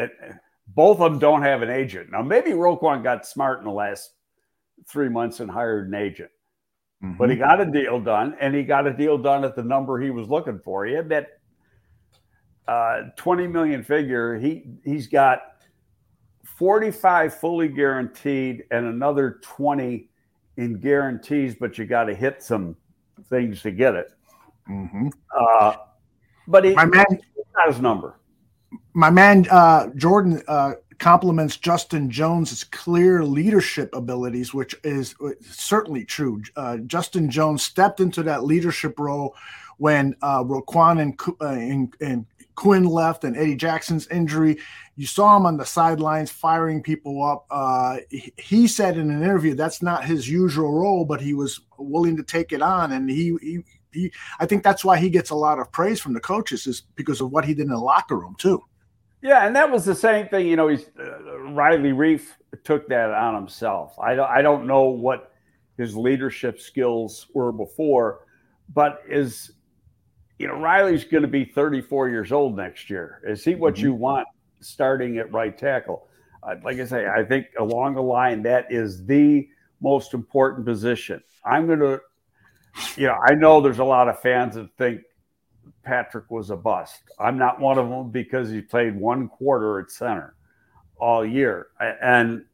[0.68, 2.12] both of them don't have an agent.
[2.12, 4.14] Now maybe Roquan got smart in the last
[4.88, 6.32] three months and hired an agent.
[7.04, 7.18] Mm-hmm.
[7.18, 7.43] But he mm-hmm.
[7.43, 10.28] got a deal done, and he got a deal done at the number he was
[10.28, 10.86] looking for.
[10.86, 11.39] He had that
[12.68, 14.38] uh, 20 million figure.
[14.38, 15.41] He he's got
[16.43, 20.10] 45 fully guaranteed and another 20
[20.58, 22.76] in guarantees, but you got to hit some
[23.30, 24.12] things to get it.
[24.70, 25.08] Mm-hmm.
[25.36, 25.76] Uh,
[26.47, 27.06] but he, my man,
[27.56, 28.20] got his number.
[28.93, 36.41] My man uh, Jordan uh, compliments Justin Jones' clear leadership abilities, which is certainly true.
[36.56, 39.36] Uh, Justin Jones stepped into that leadership role
[39.78, 42.26] when uh, Roquan and, uh, and, and
[42.56, 44.58] Quinn left and Eddie Jackson's injury.
[44.97, 47.45] You saw him on the sidelines firing people up.
[47.50, 48.00] Uh,
[48.38, 52.24] he said in an interview that's not his usual role, but he was willing to
[52.24, 53.60] take it on, and he, he
[53.93, 54.12] he.
[54.39, 57.22] I think that's why he gets a lot of praise from the coaches is because
[57.22, 58.62] of what he did in the locker room too.
[59.22, 60.48] Yeah, and that was the same thing.
[60.48, 62.28] You know, he's uh, Riley Reiff
[62.64, 63.98] took that on himself.
[64.00, 65.34] I don't, I don't know what
[65.78, 68.26] his leadership skills were before,
[68.74, 69.52] but is
[70.38, 73.22] you know Riley's going to be 34 years old next year.
[73.28, 73.86] Is he what mm-hmm.
[73.86, 74.28] you want
[74.62, 76.08] starting at right tackle?
[76.42, 79.50] Uh, like I say, I think along the line that is the
[79.82, 81.22] most important position.
[81.46, 82.02] I'm going to,
[82.96, 85.02] you know, I know there's a lot of fans that think
[85.84, 87.02] Patrick was a bust.
[87.20, 90.36] I'm not one of them because he played one quarter at center
[90.98, 91.68] all year.
[92.02, 92.46] And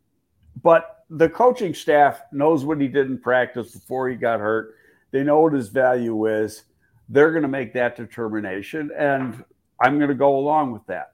[0.63, 4.75] but the coaching staff knows what he did in practice before he got hurt.
[5.11, 6.63] They know what his value is.
[7.09, 9.43] They're going to make that determination, and
[9.79, 11.11] I'm going to go along with that.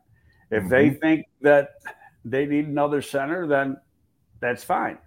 [0.50, 0.70] If mm-hmm.
[0.70, 1.72] they think that
[2.24, 3.78] they need another center, then
[4.40, 4.98] that's fine.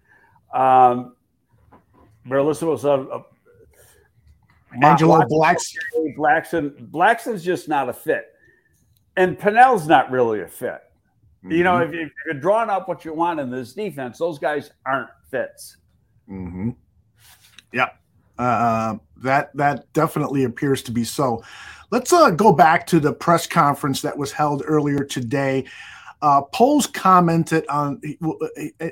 [0.52, 1.16] Um,
[2.24, 3.24] Melissa was a,
[4.82, 5.76] Angelo Blackson.
[6.16, 6.90] Blackson.
[6.90, 8.26] Blackson's just not a fit.
[9.16, 10.80] And Pennel's not really a fit.
[11.44, 11.52] Mm-hmm.
[11.52, 11.94] You know, mm-hmm.
[11.94, 15.76] if, you're drawing up what you want in this defense, those guys aren't fits.
[16.28, 16.70] Mm-hmm.
[17.72, 17.98] Yep.
[18.38, 21.42] Uh, that that definitely appears to be so.
[21.90, 25.66] Let's uh, go back to the press conference that was held earlier today.
[26.22, 28.00] Uh, Poles commented on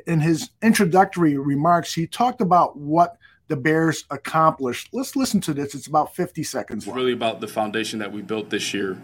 [0.06, 1.94] in his introductory remarks.
[1.94, 3.16] He talked about what
[3.52, 4.88] the Bears accomplished.
[4.92, 5.74] Let's listen to this.
[5.74, 6.86] It's about 50 seconds.
[6.86, 8.96] It's really about the foundation that we built this year.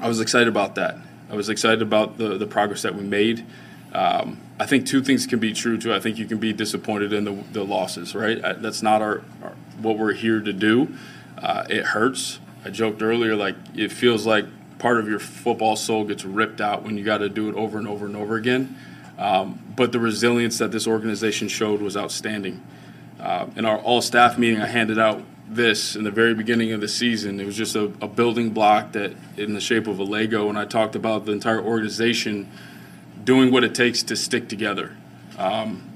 [0.00, 0.96] I was excited about that.
[1.28, 3.44] I was excited about the the progress that we made.
[3.92, 5.92] Um, I think two things can be true too.
[5.92, 8.42] I think you can be disappointed in the, the losses, right?
[8.42, 10.88] I, that's not our, our, what we're here to do.
[11.36, 12.40] Uh, it hurts.
[12.64, 14.46] I joked earlier, like it feels like
[14.78, 17.76] part of your football soul gets ripped out when you got to do it over
[17.76, 18.78] and over and over again.
[19.18, 22.62] Um, but the resilience that this organization showed was outstanding.
[23.22, 26.80] Uh, in our all staff meeting, I handed out this in the very beginning of
[26.80, 27.38] the season.
[27.38, 30.58] It was just a, a building block that in the shape of a Lego, and
[30.58, 32.50] I talked about the entire organization
[33.22, 34.96] doing what it takes to stick together.
[35.38, 35.88] Um,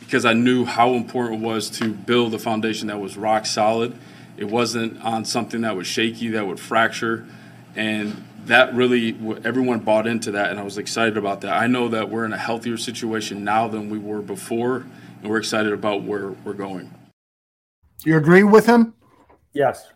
[0.00, 3.96] because I knew how important it was to build a foundation that was rock solid.
[4.36, 7.26] It wasn't on something that was shaky, that would fracture.
[7.74, 11.52] And that really, everyone bought into that, and I was excited about that.
[11.52, 14.86] I know that we're in a healthier situation now than we were before,
[15.26, 16.88] and we're excited about where we're going.
[18.04, 18.94] You agree with him?
[19.52, 19.88] Yes,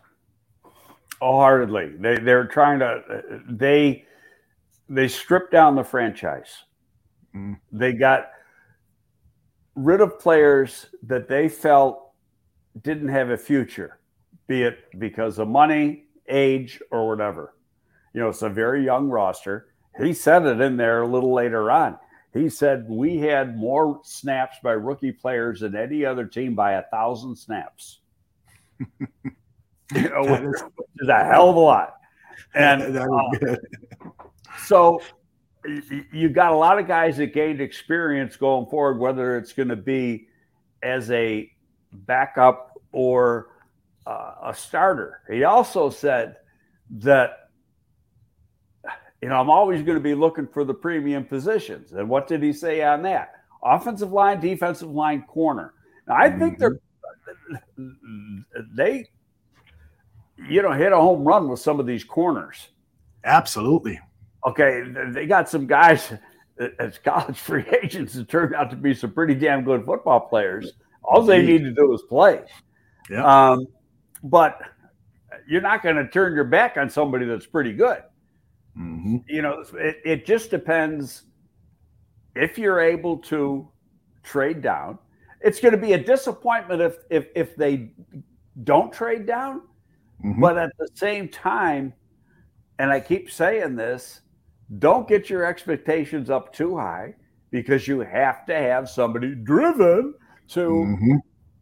[1.21, 1.93] wholeheartedly.
[1.99, 4.03] They they're trying to they
[4.89, 6.63] they stripped down the franchise.
[7.33, 7.57] Mm.
[7.71, 8.31] They got
[9.75, 12.11] rid of players that they felt
[12.81, 14.01] didn't have a future,
[14.47, 17.55] be it because of money, age, or whatever.
[18.13, 19.67] You know, it's a very young roster.
[19.97, 21.97] He said it in there a little later on.
[22.33, 26.83] He said we had more snaps by rookie players than any other team by a
[26.83, 27.99] thousand snaps.
[28.79, 30.61] you know, which
[30.99, 31.95] is a hell of a lot.
[32.53, 33.57] And uh,
[34.63, 35.01] so
[36.11, 39.75] you've got a lot of guys that gained experience going forward, whether it's going to
[39.75, 40.27] be
[40.81, 41.51] as a
[41.91, 43.49] backup or
[44.07, 45.21] uh, a starter.
[45.29, 46.37] He also said
[46.91, 47.40] that,
[49.21, 51.93] you know, I'm always going to be looking for the premium positions.
[51.93, 53.33] And what did he say on that?
[53.63, 55.73] Offensive line, defensive line, corner.
[56.07, 56.79] Now, I think they're,
[57.77, 58.39] mm-hmm.
[58.73, 59.05] they,
[60.49, 62.69] you know, hit a home run with some of these corners.
[63.23, 63.99] Absolutely
[64.45, 66.13] okay, they got some guys
[66.79, 70.73] as college free agents that turned out to be some pretty damn good football players.
[71.03, 72.41] All they need to do is play.
[73.09, 73.51] Yeah.
[73.51, 73.67] Um,
[74.23, 74.61] but
[75.47, 78.03] you're not going to turn your back on somebody that's pretty good.
[78.77, 79.17] Mm-hmm.
[79.27, 81.23] You know, it, it just depends
[82.35, 83.67] if you're able to
[84.23, 84.97] trade down.
[85.41, 87.91] It's going to be a disappointment if if if they
[88.63, 89.61] don't trade down.
[90.23, 90.39] Mm-hmm.
[90.39, 91.93] But at the same time,
[92.79, 94.21] and I keep saying this,
[94.79, 97.15] don't get your expectations up too high
[97.49, 100.13] because you have to have somebody driven
[100.49, 101.15] to mm-hmm.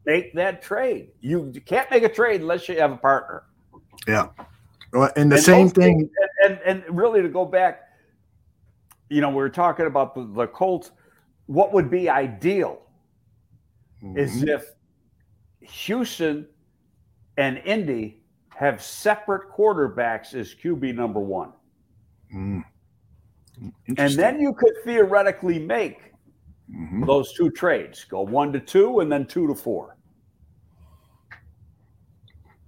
[0.06, 1.10] make that trade.
[1.22, 3.44] You can't make a trade unless you have a partner.
[4.08, 4.28] Yeah.
[4.94, 6.10] Well, and the and same thing.
[6.44, 7.82] And, and, really to go back,
[9.10, 10.92] you know, we are talking about the, the Colts.
[11.48, 12.82] What would be ideal
[14.04, 14.18] mm-hmm.
[14.18, 14.66] is if
[15.62, 16.48] Houston
[17.38, 21.54] and Indy have separate quarterbacks as QB number one.
[22.34, 22.64] Mm.
[23.98, 26.14] And then you could theoretically make
[26.70, 27.06] mm-hmm.
[27.06, 29.98] those two trades go one to two and then two to four.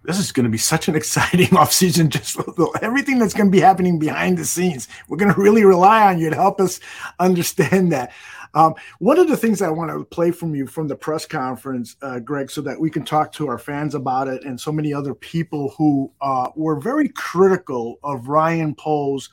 [0.03, 2.09] This is going to be such an exciting offseason.
[2.09, 2.37] Just
[2.81, 4.87] everything that's going to be happening behind the scenes.
[5.07, 6.79] We're going to really rely on you to help us
[7.19, 8.11] understand that.
[8.53, 11.95] Um, one of the things I want to play from you from the press conference,
[12.01, 14.93] uh, Greg, so that we can talk to our fans about it and so many
[14.93, 19.29] other people who uh, were very critical of Ryan Poles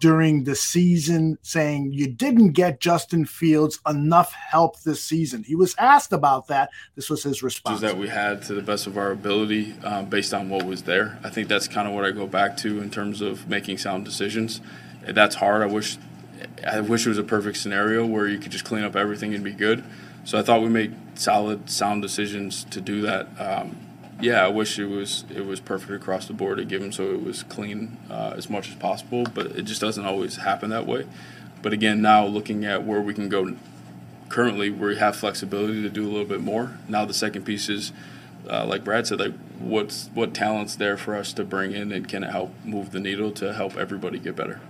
[0.00, 5.44] during the season saying you didn't get Justin Fields enough help this season.
[5.44, 6.70] He was asked about that.
[6.96, 7.80] This was his response.
[7.80, 11.18] That we had to the best of our ability um, based on what was there.
[11.22, 14.06] I think that's kind of what I go back to in terms of making sound
[14.06, 14.60] decisions.
[15.06, 15.62] That's hard.
[15.62, 15.98] I wish
[16.66, 19.44] I wish it was a perfect scenario where you could just clean up everything and
[19.44, 19.84] be good.
[20.24, 23.28] So I thought we made solid, sound decisions to do that.
[23.38, 23.76] Um,
[24.20, 27.12] yeah, I wish it was it was perfect across the board to give him so
[27.12, 30.86] it was clean uh, as much as possible, but it just doesn't always happen that
[30.86, 31.06] way.
[31.62, 33.54] But again, now looking at where we can go
[34.28, 36.78] currently, we have flexibility to do a little bit more.
[36.88, 37.92] Now the second piece is,
[38.48, 42.08] uh, like Brad said, like what's what talents there for us to bring in and
[42.08, 44.60] can it help move the needle to help everybody get better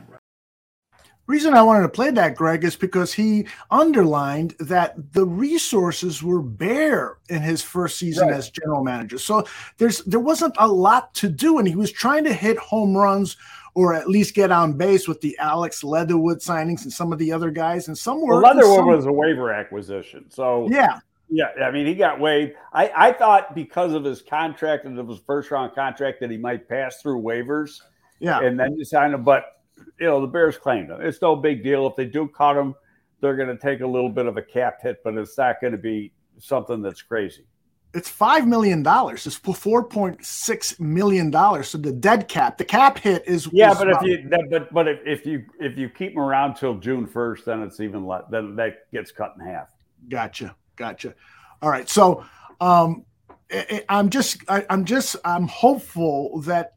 [1.31, 6.43] reason I wanted to play that, Greg, is because he underlined that the resources were
[6.43, 8.37] bare in his first season right.
[8.37, 9.18] as general manager.
[9.18, 9.47] So
[9.78, 13.37] there's there wasn't a lot to do, and he was trying to hit home runs
[13.74, 17.33] or at least get on base with the Alex Leatherwood signings and some of the
[17.33, 17.87] other guys.
[17.87, 20.99] And some were well, Leatherwood some, was a waiver acquisition, so yeah.
[21.33, 22.55] Yeah, I mean, he got waived.
[22.72, 26.37] I, I thought because of his contract and of his first round contract that he
[26.37, 27.81] might pass through waivers.
[28.18, 28.41] Yeah.
[28.41, 29.22] And then you sign him.
[29.22, 29.59] But,
[29.99, 31.01] you know, the Bears claimed him.
[31.01, 31.87] It's no big deal.
[31.87, 32.74] If they do cut him,
[33.20, 35.72] they're going to take a little bit of a cap hit, but it's not going
[35.72, 37.45] to be something that's crazy.
[37.93, 39.26] It's five million dollars.
[39.26, 41.68] It's four point six million dollars.
[41.68, 43.72] So the dead cap, the cap hit is yeah.
[43.72, 46.20] is but about- if you that, but but if, if you if you keep him
[46.20, 48.22] around till June first, then it's even less.
[48.31, 49.70] Then that gets cut in half.
[50.09, 51.14] Gotcha, gotcha.
[51.62, 52.24] All right, so
[52.61, 53.05] um,
[53.53, 56.74] I, I'm just, I, I'm just, I'm hopeful that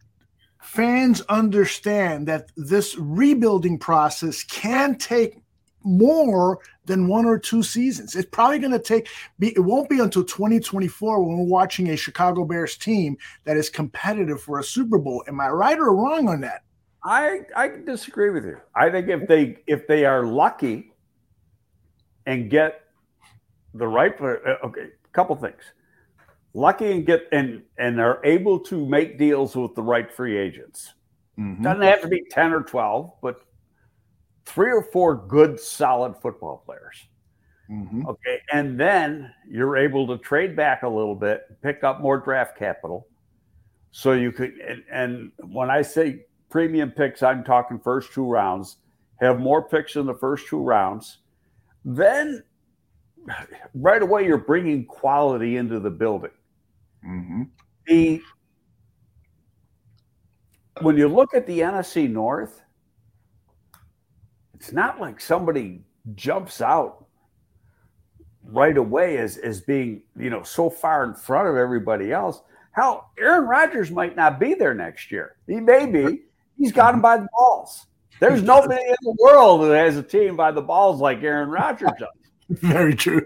[0.63, 5.37] fans understand that this rebuilding process can take
[5.83, 8.15] more than one or two seasons.
[8.15, 9.09] It's probably going to take.
[9.39, 13.69] Be, it won't be until 2024 when we're watching a Chicago Bears team that is
[13.69, 15.23] competitive for a Super Bowl.
[15.27, 16.63] Am I right or wrong on that?
[17.03, 18.57] I I disagree with you.
[18.75, 20.93] I think if they if they are lucky
[22.25, 22.81] and get
[23.73, 25.61] the right player, uh, okay, couple things.
[26.53, 30.93] Lucky and get and and are able to make deals with the right free agents.
[31.39, 31.63] Mm-hmm.
[31.63, 33.41] Doesn't have to be 10 or 12, but
[34.45, 37.07] three or four good solid football players.
[37.69, 38.07] Mm-hmm.
[38.07, 38.39] Okay.
[38.51, 43.07] And then you're able to trade back a little bit, pick up more draft capital.
[43.91, 48.77] So you could, and, and when I say premium picks, I'm talking first two rounds,
[49.21, 51.19] have more picks in the first two rounds.
[51.85, 52.43] Then
[53.73, 56.31] right away, you're bringing quality into the building.
[57.05, 57.43] Mm-hmm.
[57.87, 58.21] The
[60.81, 62.61] when you look at the NFC North,
[64.55, 65.81] it's not like somebody
[66.15, 67.05] jumps out
[68.45, 72.41] right away as, as being, you know, so far in front of everybody else.
[72.71, 75.35] Hell, Aaron Rodgers might not be there next year.
[75.47, 76.23] He may be.
[76.57, 77.85] He's got him by the balls.
[78.19, 81.91] There's nobody in the world that has a team by the balls like Aaron Rodgers
[81.99, 82.09] does.
[82.49, 83.25] Very true.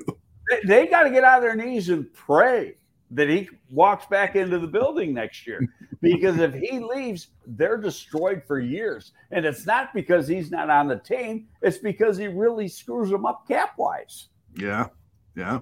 [0.50, 2.76] They, they got to get on their knees and pray
[3.12, 5.62] that he walks back into the building next year.
[6.00, 9.14] Because if he leaves, they're destroyed for years.
[9.32, 13.26] And it's not because he's not on the team, it's because he really screws them
[13.26, 14.28] up cap wise.
[14.56, 14.90] Yeah,
[15.36, 15.62] yeah.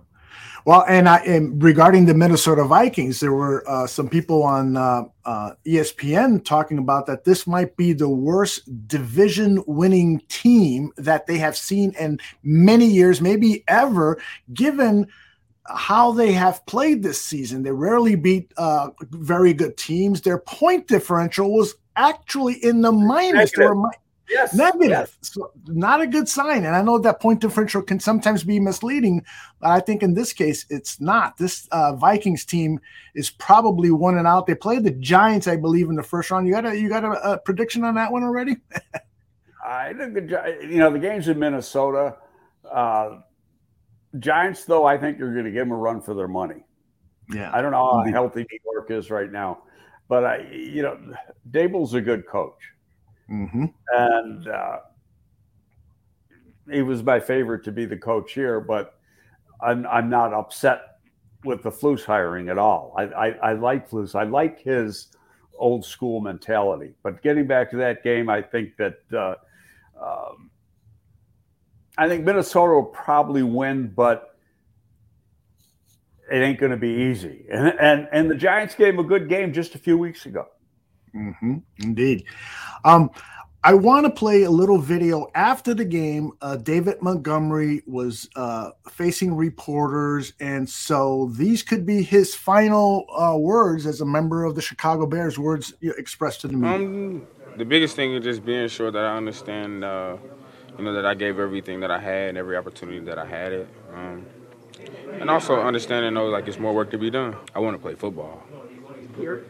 [0.66, 5.04] Well, and, I, and regarding the Minnesota Vikings, there were uh, some people on uh,
[5.24, 11.56] uh, ESPN talking about that this might be the worst division-winning team that they have
[11.56, 14.20] seen in many years, maybe ever,
[14.54, 15.08] given
[15.68, 17.64] how they have played this season.
[17.64, 20.22] They rarely beat uh, very good teams.
[20.22, 23.56] Their point differential was actually in the minus.
[23.58, 23.76] Mi-
[24.28, 24.56] Yes.
[24.56, 24.90] negative.
[24.90, 25.18] yes.
[25.22, 26.66] So not a good sign.
[26.66, 29.24] And I know that point differential can sometimes be misleading,
[29.62, 31.38] but I think in this case it's not.
[31.38, 32.80] This uh, Vikings team
[33.14, 34.48] is probably one and out.
[34.48, 36.48] They played the Giants, I believe, in the first round.
[36.48, 38.58] You got a you got a, a prediction on that one already?
[39.64, 42.18] I think the you know the games in Minnesota.
[42.70, 43.20] Uh,
[44.20, 46.64] Giants, though, I think you're going to give them a run for their money.
[47.34, 47.52] Yeah.
[47.54, 49.64] I don't know how healthy New York is right now,
[50.08, 50.98] but I, you know,
[51.52, 52.60] Daboll's a good coach,
[53.30, 53.66] Mm-hmm.
[53.94, 54.78] and uh,
[56.72, 58.60] he was my favorite to be the coach here.
[58.60, 58.94] But
[59.62, 60.82] I'm I'm not upset
[61.44, 62.94] with the Flus hiring at all.
[62.98, 64.14] I I, I like Flus.
[64.14, 65.08] I like his
[65.58, 66.94] old school mentality.
[67.02, 68.98] But getting back to that game, I think that.
[69.12, 69.36] Uh,
[70.00, 70.52] um,
[71.98, 74.36] I think Minnesota will probably win, but
[76.32, 77.46] it ain't going to be easy.
[77.52, 80.48] And, and and the Giants gave a good game just a few weeks ago.
[81.16, 81.58] Mm-hmm.
[81.80, 82.26] Indeed.
[82.84, 83.10] Um,
[83.64, 86.34] I want to play a little video after the game.
[86.40, 93.36] Uh, David Montgomery was uh, facing reporters, and so these could be his final uh,
[93.36, 95.40] words as a member of the Chicago Bears.
[95.40, 96.76] Words expressed to the media.
[96.76, 97.28] Um,
[97.58, 100.18] the biggest thing is just being sure that I understand, uh,
[100.78, 103.54] you know, that I gave everything that I had and every opportunity that I had
[103.54, 103.70] it.
[103.94, 104.26] Um,
[105.20, 107.36] and also understanding, though, like it's more work to be done.
[107.54, 108.44] I want to play football.
[109.18, 109.46] Here,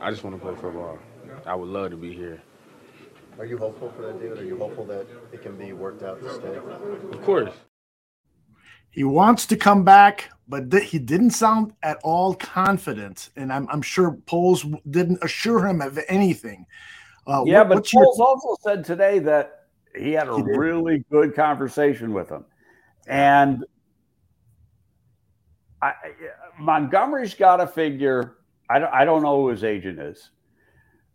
[0.00, 0.98] I just want to play football.
[1.46, 2.40] I would love to be here.
[3.38, 4.38] Are you hopeful for that, David?
[4.38, 6.56] Are you hopeful that it can be worked out to stay?
[6.56, 7.52] Of course.
[8.90, 13.68] He wants to come back, but th- he didn't sound at all confident, and I'm,
[13.70, 16.66] I'm sure Poles didn't assure him of anything.
[17.26, 19.57] Uh, yeah, what- but what's your- also said today that
[19.98, 22.44] he had a He really good conversation with him,
[23.06, 23.64] and
[25.82, 25.92] I,
[26.58, 28.38] Montgomery's got to figure.
[28.70, 30.30] I don't, I don't know who his agent is,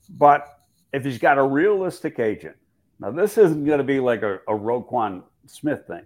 [0.10, 0.48] but
[0.94, 2.56] if he's got a realistic agent,
[3.00, 6.06] now this isn't going to be like a, a Roquan Smith thing.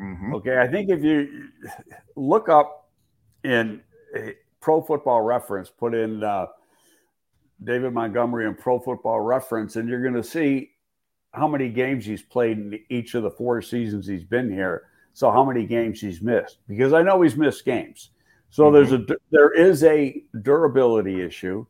[0.00, 0.34] Mhm.
[0.36, 1.48] Okay, I think if you
[2.14, 2.90] look up
[3.44, 3.80] in
[4.16, 6.46] a Pro Football Reference, put in uh,
[7.64, 10.70] David Montgomery and Pro Football Reference, and you're going to see
[11.32, 14.84] how many games he's played in each of the four seasons he's been here.
[15.12, 16.58] So how many games he's missed?
[16.68, 18.10] Because I know he's missed games.
[18.50, 18.74] So mm-hmm.
[18.74, 21.66] there's a there is a durability issue.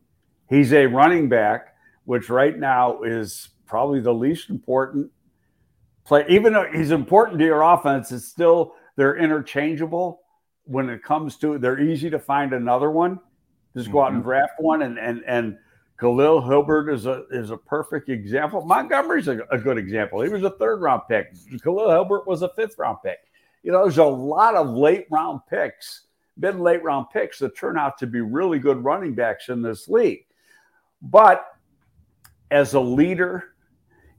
[0.49, 5.11] He's a running back, which right now is probably the least important
[6.05, 6.25] play.
[6.29, 10.21] Even though he's important to your offense, it's still they're interchangeable
[10.63, 13.19] when it comes to they're easy to find another one.
[13.75, 14.29] Just go out and mm-hmm.
[14.29, 15.57] draft one and and and
[15.99, 18.61] Khalil Herbert is a is a perfect example.
[18.61, 20.21] Montgomery's a, a, good example.
[20.21, 21.33] He was a third round pick.
[21.61, 23.17] Khalil Herbert was a fifth round pick.
[23.63, 26.03] You know, there's a lot of late round picks,
[26.37, 29.89] mid late round picks that turn out to be really good running backs in this
[29.89, 30.25] league.
[31.01, 31.45] But
[32.49, 33.55] as a leader,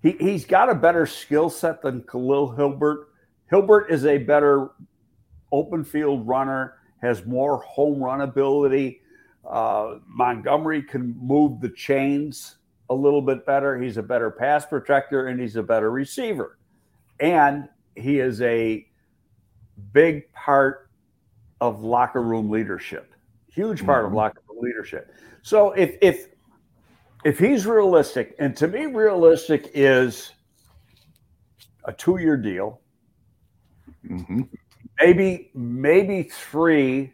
[0.02, 3.08] he, he's got a better skill set than Khalil Herbert.
[3.46, 4.72] Herbert is a better
[5.50, 8.99] open field runner, has more home run ability
[9.48, 12.56] uh, Montgomery can move the chains
[12.88, 13.80] a little bit better.
[13.80, 16.58] He's a better pass protector and he's a better receiver.
[17.20, 18.86] And he is a
[19.92, 20.90] big part
[21.60, 23.14] of locker room leadership.
[23.48, 24.12] Huge part mm-hmm.
[24.12, 25.14] of locker room leadership.
[25.42, 26.28] So if if
[27.24, 30.32] if he's realistic, and to me, realistic is
[31.84, 32.80] a two-year deal.
[34.08, 34.42] Mm-hmm.
[34.98, 37.12] Maybe maybe three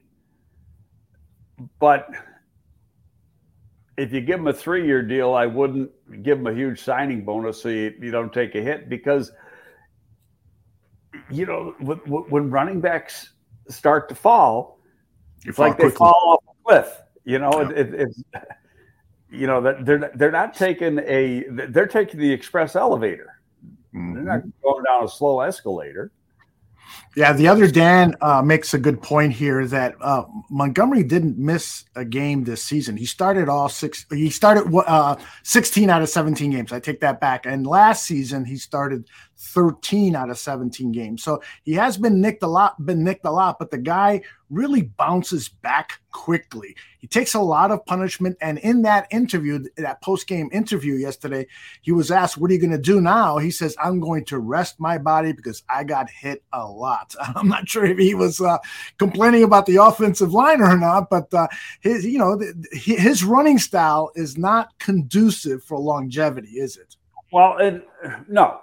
[1.78, 2.08] but
[3.96, 5.90] if you give him a three year deal, I wouldn't
[6.22, 9.32] give him a huge signing bonus so you, you don't take a hit because,
[11.30, 13.32] you know, when, when running backs
[13.68, 14.78] start to fall,
[15.44, 15.90] you it's fall like quickly.
[15.90, 17.00] they fall off a cliff.
[17.24, 17.70] You know, yeah.
[17.70, 18.22] it, it, it's,
[19.30, 23.40] you know, that they're, they're not taking a, they're taking the express elevator.
[23.94, 24.14] Mm-hmm.
[24.14, 24.50] They're not mm-hmm.
[24.62, 26.12] going down a slow escalator.
[27.16, 31.86] Yeah, the other Dan uh, makes a good point here that uh, Montgomery didn't miss
[31.94, 32.94] a game this season.
[32.94, 34.04] He started all six.
[34.10, 36.72] He started uh, 16 out of 17 games.
[36.72, 37.46] I take that back.
[37.46, 39.08] And last season he started
[39.38, 41.22] 13 out of 17 games.
[41.22, 42.84] So he has been nicked a lot.
[42.84, 46.74] Been nicked a lot, but the guy really bounces back quickly.
[46.98, 48.36] He takes a lot of punishment.
[48.40, 51.46] And in that interview, that post game interview yesterday,
[51.82, 53.38] he was asked, What are you going to do now?
[53.38, 57.14] He says, I'm going to rest my body because I got hit a lot.
[57.36, 58.58] I'm not sure if he was uh,
[58.98, 61.48] complaining about the offensive line or not, but uh,
[61.80, 62.40] his, you know,
[62.72, 66.96] his running style is not conducive for longevity, is it?
[67.32, 67.86] Well, it,
[68.28, 68.60] no.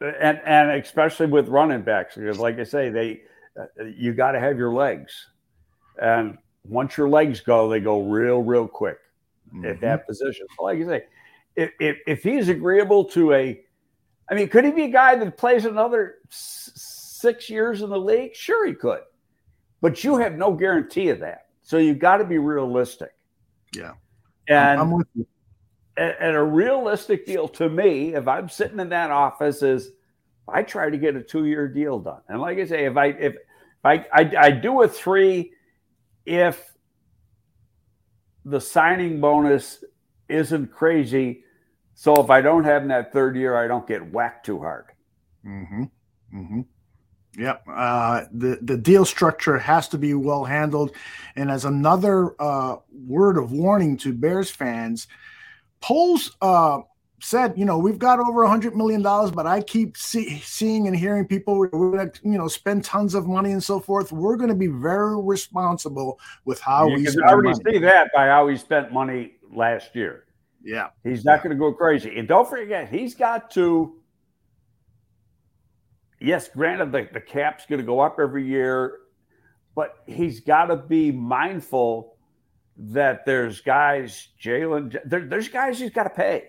[0.00, 3.20] And, and especially with running backs, because like I say, they,
[3.58, 5.12] uh, you got to have your legs.
[6.00, 8.98] And once your legs go, they go real, real quick
[9.54, 9.66] mm-hmm.
[9.66, 10.46] at that position.
[10.56, 11.04] So, like you say,
[11.56, 13.60] if, if, if, he's agreeable to a,
[14.30, 17.98] I mean, could he be a guy that plays another s- six years in the
[17.98, 18.34] league?
[18.34, 19.00] Sure, he could.
[19.80, 21.48] But you have no guarantee of that.
[21.62, 23.12] So you got to be realistic.
[23.74, 23.92] Yeah.
[24.48, 25.26] And, I'm with you.
[25.96, 29.90] And a realistic deal to me, if I'm sitting in that office, is
[30.48, 32.20] I try to get a two year deal done.
[32.28, 33.38] And like I say, if I if, if
[33.84, 35.52] I, I I do a three,
[36.24, 36.74] if
[38.44, 39.84] the signing bonus
[40.28, 41.44] isn't crazy,
[41.94, 44.86] so if I don't have in that third year, I don't get whacked too hard.
[45.46, 45.84] Mm-hmm.
[46.34, 46.60] Mm-hmm.
[47.38, 47.62] Yep.
[47.70, 50.92] Uh, the the deal structure has to be well handled,
[51.36, 55.06] and as another uh, word of warning to Bears fans,
[55.80, 56.80] Poles uh,
[57.22, 60.86] said, you know, we've got over a hundred million dollars, but I keep see, seeing
[60.86, 64.12] and hearing people, we're going to, you know, spend tons of money and so forth.
[64.12, 67.04] We're going to be very responsible with how you we.
[67.04, 67.62] can already money.
[67.72, 70.24] see that by how he spent money last year.
[70.62, 73.96] Yeah, he's not going to go crazy, and don't forget, he's got to.
[76.20, 78.98] Yes, granted, the, the cap's going to go up every year,
[79.74, 82.18] but he's got to be mindful
[82.80, 86.44] that there's guys, Jaylon, there, there's guys he's got to pay.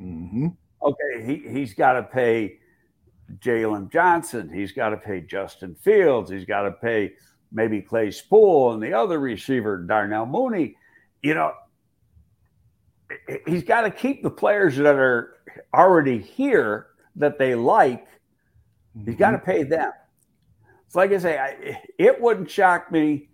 [0.00, 0.48] Mm-hmm.
[0.82, 2.58] Okay, he, he's got to pay
[3.38, 4.50] Jaylon Johnson.
[4.52, 6.30] He's got to pay Justin Fields.
[6.30, 7.14] He's got to pay
[7.50, 10.76] maybe Claypool and the other receiver, Darnell Mooney.
[11.22, 11.52] You know,
[13.46, 15.34] he's got to keep the players that are
[15.74, 16.86] already here
[17.16, 18.06] that they like.
[18.94, 19.18] He's mm-hmm.
[19.18, 19.90] got to pay them.
[20.88, 23.30] So, like I say, I, it wouldn't shock me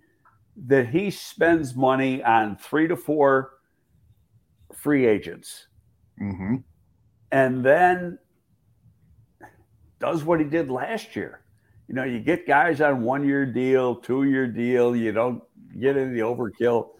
[0.56, 3.52] that he spends money on three to four
[4.74, 5.66] free agents
[6.22, 6.56] Mm-hmm.
[7.30, 8.18] And then
[9.98, 11.40] does what he did last year.
[11.88, 15.42] You know, you get guys on one year deal, two year deal, you don't
[15.80, 16.90] get into the overkill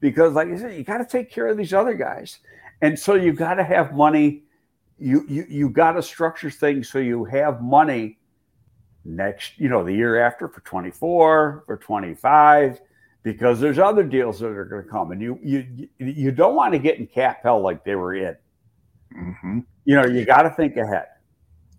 [0.00, 2.38] because, like I said, you got to take care of these other guys.
[2.80, 4.44] And so you got to have money.
[4.98, 8.18] You, you, you got to structure things so you have money
[9.04, 12.80] next, you know, the year after for 24, for 25,
[13.22, 15.12] because there's other deals that are going to come.
[15.12, 18.36] And you, you, you don't want to get in cap hell like they were in.
[19.16, 19.60] Mm-hmm.
[19.84, 21.06] You know, you got to think ahead.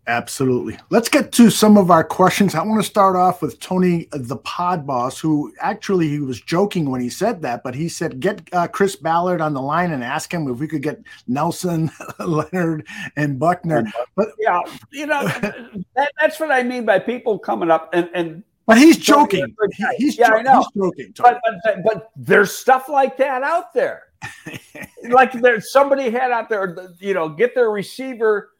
[0.05, 0.77] Absolutely.
[0.89, 2.55] Let's get to some of our questions.
[2.55, 6.89] I want to start off with Tony, the pod boss, who actually he was joking
[6.91, 10.03] when he said that, but he said, "Get uh, Chris Ballard on the line and
[10.03, 11.89] ask him if we could get Nelson,
[12.19, 12.85] Leonard,
[13.15, 13.85] and Buckner."
[14.17, 14.59] But yeah,
[14.91, 15.23] you know,
[15.95, 18.43] that, that's what I mean by people coming up and and.
[18.65, 19.55] But he's joking.
[19.97, 20.59] He's yeah, jo- I know.
[20.59, 21.13] He's joking.
[21.17, 24.03] But, but but there's stuff like that out there.
[25.09, 28.51] like there's somebody had out there, you know, get their receiver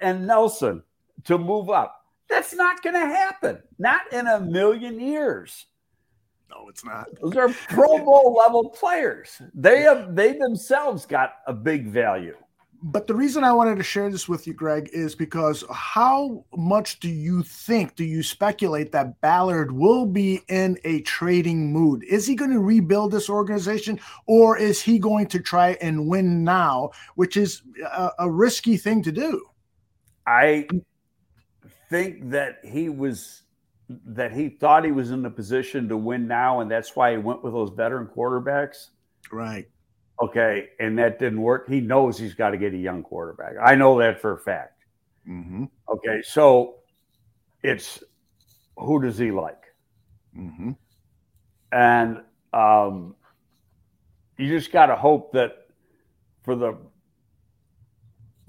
[0.00, 0.82] and Nelson
[1.24, 2.04] to move up.
[2.28, 3.58] That's not going to happen.
[3.78, 5.66] Not in a million years.
[6.50, 7.08] No, it's not.
[7.20, 9.40] Those are Pro Bowl level players.
[9.54, 12.36] They have they themselves got a big value.
[12.88, 17.00] But the reason I wanted to share this with you, Greg, is because how much
[17.00, 22.04] do you think, do you speculate that Ballard will be in a trading mood?
[22.04, 26.44] Is he going to rebuild this organization or is he going to try and win
[26.44, 29.44] now, which is a, a risky thing to do?
[30.24, 30.68] I
[31.90, 33.42] think that he was
[33.88, 37.18] that he thought he was in the position to win now, and that's why he
[37.18, 38.90] went with those veteran quarterbacks.
[39.32, 39.68] Right.
[40.22, 41.68] Okay, and that didn't work.
[41.68, 43.54] He knows he's got to get a young quarterback.
[43.62, 44.84] I know that for a fact.
[45.28, 45.64] Mm-hmm.
[45.88, 46.76] Okay, so
[47.62, 48.02] it's
[48.78, 49.62] who does he like?
[50.36, 50.72] Mm-hmm.
[51.72, 53.14] And um,
[54.38, 55.66] you just got to hope that
[56.44, 56.78] for the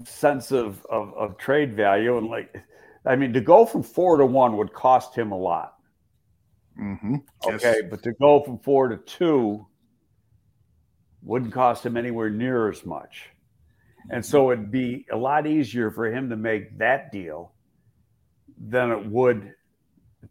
[0.04, 2.54] sense of, of, of trade value and like,
[3.04, 5.74] I mean, to go from four to one would cost him a lot.
[6.80, 7.16] Mm-hmm.
[7.44, 7.82] Okay, yes.
[7.90, 9.66] but to go from four to two
[11.28, 13.28] wouldn't cost him anywhere near as much.
[14.08, 17.52] And so it'd be a lot easier for him to make that deal
[18.58, 19.52] than it would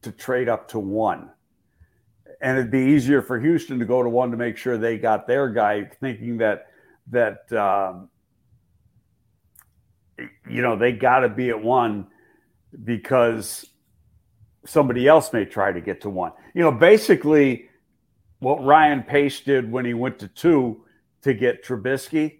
[0.01, 1.29] to trade up to one.
[2.41, 5.27] And it'd be easier for Houston to go to one to make sure they got
[5.27, 6.65] their guy, thinking that
[7.11, 8.09] that um,
[10.49, 12.07] you know they got to be at one
[12.83, 13.67] because
[14.65, 16.31] somebody else may try to get to one.
[16.55, 17.69] You know, basically
[18.39, 20.83] what Ryan Pace did when he went to two
[21.27, 22.39] to get Trubisky.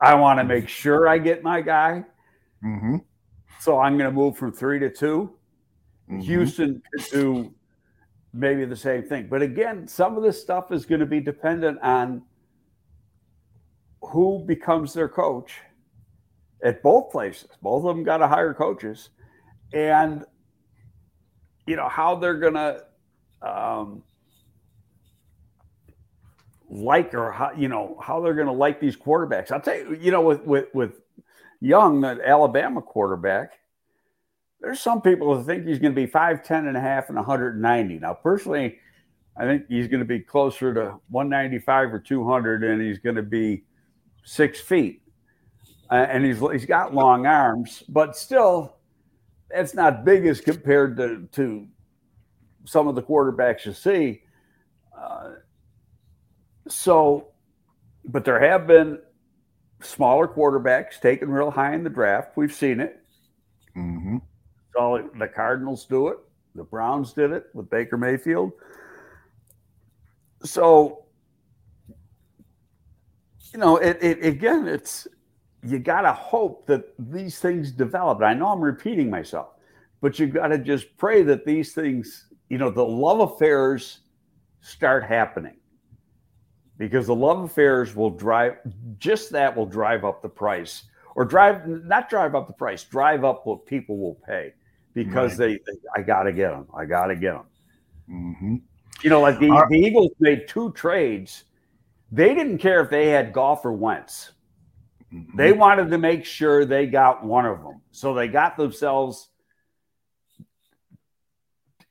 [0.00, 0.48] I want to mm-hmm.
[0.48, 2.04] make sure I get my guy.
[2.64, 2.96] Mm-hmm.
[3.60, 5.32] So I'm going to move from three to 2
[6.10, 6.20] Mm-hmm.
[6.20, 7.54] Houston could do
[8.32, 9.26] maybe the same thing.
[9.28, 12.22] But again, some of this stuff is going to be dependent on
[14.02, 15.54] who becomes their coach
[16.62, 17.48] at both places.
[17.60, 19.10] Both of them got to hire coaches.
[19.72, 20.24] And,
[21.66, 22.84] you know, how they're going to
[23.42, 24.02] um,
[26.68, 29.50] like or how you know how they're going to like these quarterbacks.
[29.50, 31.00] I'll tell you, you know, with with with
[31.60, 33.52] Young, the Alabama quarterback,
[34.60, 37.98] there's some people who think he's going to be 5'10 and a half and 190.
[37.98, 38.78] Now, personally,
[39.36, 43.22] I think he's going to be closer to 195 or 200, and he's going to
[43.22, 43.64] be
[44.24, 45.02] six feet.
[45.90, 48.76] Uh, and he's he's got long arms, but still,
[49.48, 51.68] that's not big as compared to to
[52.64, 54.22] some of the quarterbacks you see.
[54.98, 55.34] Uh,
[56.68, 57.28] so,
[58.04, 58.98] but there have been
[59.82, 62.36] smaller quarterbacks taken real high in the draft.
[62.36, 63.00] We've seen it.
[63.76, 64.18] Mm-hmm.
[64.74, 66.18] So the Cardinals do it.
[66.54, 68.52] The Browns did it with Baker Mayfield.
[70.42, 71.04] So,
[73.52, 75.06] you know, it, it again, it's
[75.62, 78.22] you got to hope that these things develop.
[78.22, 79.48] I know I'm repeating myself,
[80.00, 84.00] but you got to just pray that these things, you know, the love affairs
[84.60, 85.56] start happening
[86.78, 88.58] because the love affairs will drive
[88.98, 93.24] just that will drive up the price or drive not drive up the price drive
[93.24, 94.52] up what people will pay
[94.94, 95.60] because right.
[95.66, 97.44] they, they, i gotta get them i gotta get them
[98.10, 98.56] mm-hmm.
[99.02, 101.44] you know like the, uh, the eagles made two trades
[102.12, 104.32] they didn't care if they had Goff or Wentz.
[105.12, 105.36] Mm-hmm.
[105.36, 107.80] They wanted to make sure they got one of them.
[107.90, 109.28] So they got themselves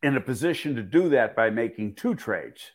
[0.03, 2.71] in a position to do that by making two trades.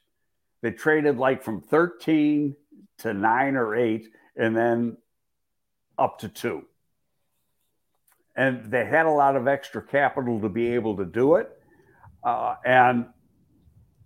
[0.63, 2.55] They traded like from 13
[2.99, 4.97] to nine or eight, and then
[5.99, 6.65] up to two.
[8.37, 11.51] And they had a lot of extra capital to be able to do it.
[12.23, 13.07] Uh, and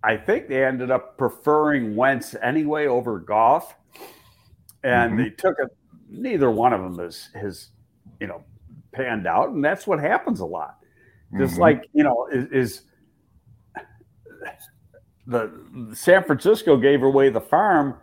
[0.03, 3.75] I think they ended up preferring Wentz anyway over Goff.
[4.83, 5.17] And Mhm.
[5.23, 5.69] they took it,
[6.09, 7.71] neither one of them is, has,
[8.19, 8.43] you know,
[8.93, 9.49] panned out.
[9.49, 10.77] And that's what happens a lot.
[11.37, 11.59] Just Mhm.
[11.59, 12.81] like, you know, is, is
[15.27, 15.51] the
[15.93, 17.95] San Francisco gave away the farm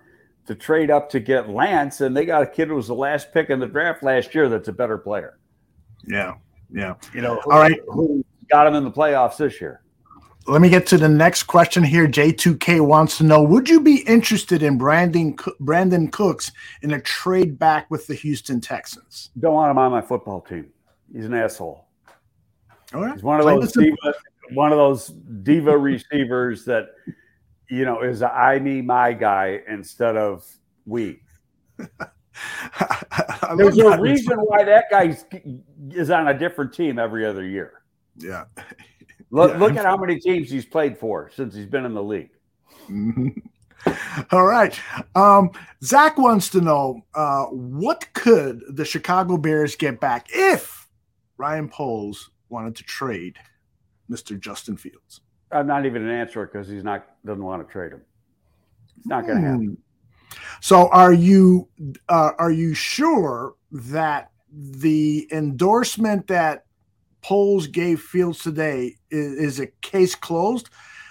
[0.47, 3.33] to trade up to get Lance, and they got a kid who was the last
[3.33, 5.39] pick in the draft last year that's a better player.
[6.07, 6.35] yeah,
[6.73, 6.95] yeah.
[7.15, 7.79] You know, All right.
[7.89, 9.83] who got him in the playoffs this year?
[10.49, 12.09] Let me get to the next question here.
[12.09, 16.51] J2K wants to know: Would you be interested in Brandin Brandin Cooks
[16.83, 19.31] in a trade back with the Houston Texans?
[19.39, 20.73] Don't want him on my football team.
[21.15, 21.87] He's an asshole.
[22.93, 23.15] All right.
[23.15, 23.97] He's one of those and simple.
[24.03, 24.19] diva,
[24.55, 25.09] one of those
[25.43, 26.89] diva receivers that
[27.69, 30.47] you know is a I me my guy instead of
[30.87, 31.21] we.
[33.57, 35.17] There's a reason why that guy
[35.91, 37.83] is on a different team every other year.
[38.17, 38.45] Yeah.
[39.31, 39.59] Look, Yeah.
[39.59, 42.31] look at how many teams he's played for since he's been in the league.
[42.89, 43.35] Mhm.
[44.33, 44.79] All right.
[45.15, 45.51] Um,
[45.83, 50.89] Zach wants to know uh, what could the Chicago Bears get back if
[51.37, 53.39] Ryan Poles wanted to trade
[54.13, 54.39] Mr.
[54.39, 55.21] Justin Fields?
[55.51, 58.03] I'm not even an answer because he's not doesn't want to trade him.
[58.99, 59.67] It's not going to happen.
[59.67, 60.37] Hmm.
[60.61, 61.69] So, are you
[62.09, 66.65] uh, are you sure that the endorsement that
[67.23, 70.71] Poles gave Fields today is, is a case closed?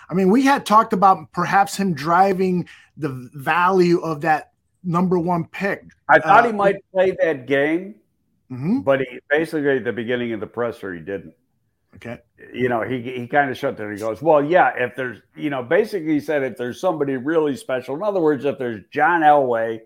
[0.09, 4.51] I mean, we had talked about perhaps him driving the value of that
[4.83, 5.83] number one pick.
[6.09, 7.95] I thought Uh, he might play that game,
[8.51, 8.83] Mhm.
[8.83, 11.33] but he basically at the beginning of the presser he didn't.
[11.95, 12.19] Okay.
[12.53, 13.91] You know, he he kind of shut there.
[13.91, 17.55] He goes, "Well, yeah, if there's, you know, basically he said if there's somebody really
[17.55, 17.95] special.
[17.95, 19.81] In other words, if there's John Elway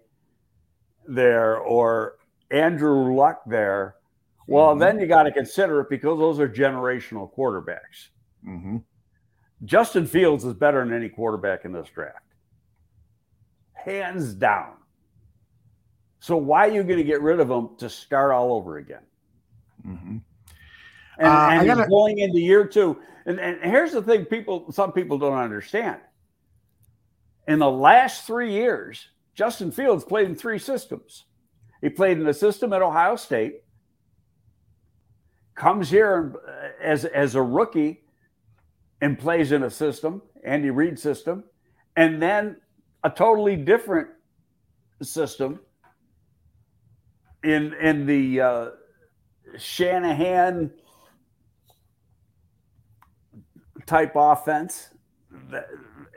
[1.07, 2.17] there or
[2.51, 3.95] Andrew Luck there,
[4.47, 4.79] well, Mhm.
[4.79, 8.09] then you got to consider it because those are generational quarterbacks.
[8.43, 8.77] hmm
[9.63, 12.25] Justin Fields is better than any quarterback in this draft,
[13.73, 14.73] hands down.
[16.19, 19.03] So why are you going to get rid of him to start all over again?
[19.83, 20.17] hmm
[21.17, 22.99] And, Uh, and gotta- going into year two.
[23.25, 25.99] And, and here's the thing: people, some people don't understand.
[27.47, 31.25] In the last three years, Justin Fields played in three systems.
[31.81, 33.63] He played in a system at Ohio State.
[35.55, 38.03] Comes here uh, as as a rookie,
[39.01, 41.43] and plays in a system, Andy Reid system,
[41.95, 42.57] and then
[43.03, 44.09] a totally different
[45.01, 45.59] system
[47.43, 48.69] in in the uh,
[49.57, 50.71] Shanahan
[53.85, 54.89] type offense,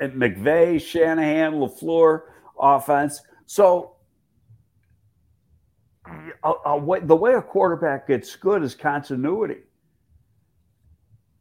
[0.01, 2.23] and McVay, Shanahan, Lafleur
[2.61, 3.21] offense.
[3.47, 3.97] So,
[6.45, 9.63] a, a way, the way a quarterback gets good is continuity.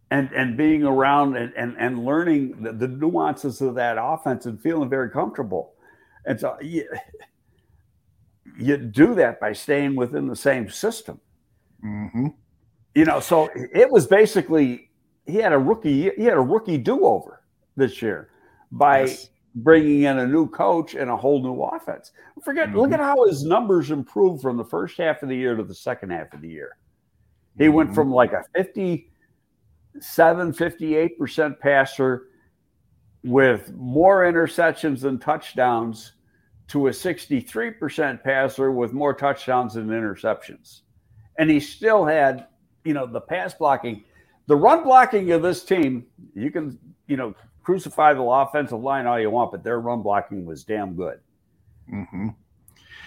[0.09, 4.61] And, and being around and, and, and learning the, the nuances of that offense and
[4.61, 5.73] feeling very comfortable.
[6.25, 6.87] And so you,
[8.57, 11.19] you do that by staying within the same system
[11.81, 12.27] hmm
[12.95, 14.86] you know so it was basically
[15.27, 17.43] he had a rookie he had a rookie do-over
[17.75, 18.29] this year
[18.71, 19.29] by Yes.
[19.55, 22.11] bringing in a new coach and a whole new offense
[22.43, 22.93] forget look Mhm.
[22.95, 26.11] at how his numbers improved from the first half of the year to the second
[26.11, 26.77] half of the year
[27.57, 27.95] he went Mhm.
[27.95, 32.27] from like a 57 58% passer
[33.23, 36.13] with more interceptions than touchdowns
[36.67, 40.81] to a 63% passer with more touchdowns than interceptions
[41.39, 42.47] and he still had,
[42.83, 44.03] you know, the pass blocking,
[44.47, 46.05] the run blocking of this team.
[46.33, 46.77] You can,
[47.07, 50.95] you know, crucify the offensive line all you want, but their run blocking was damn
[50.95, 51.19] good.
[51.89, 52.29] hmm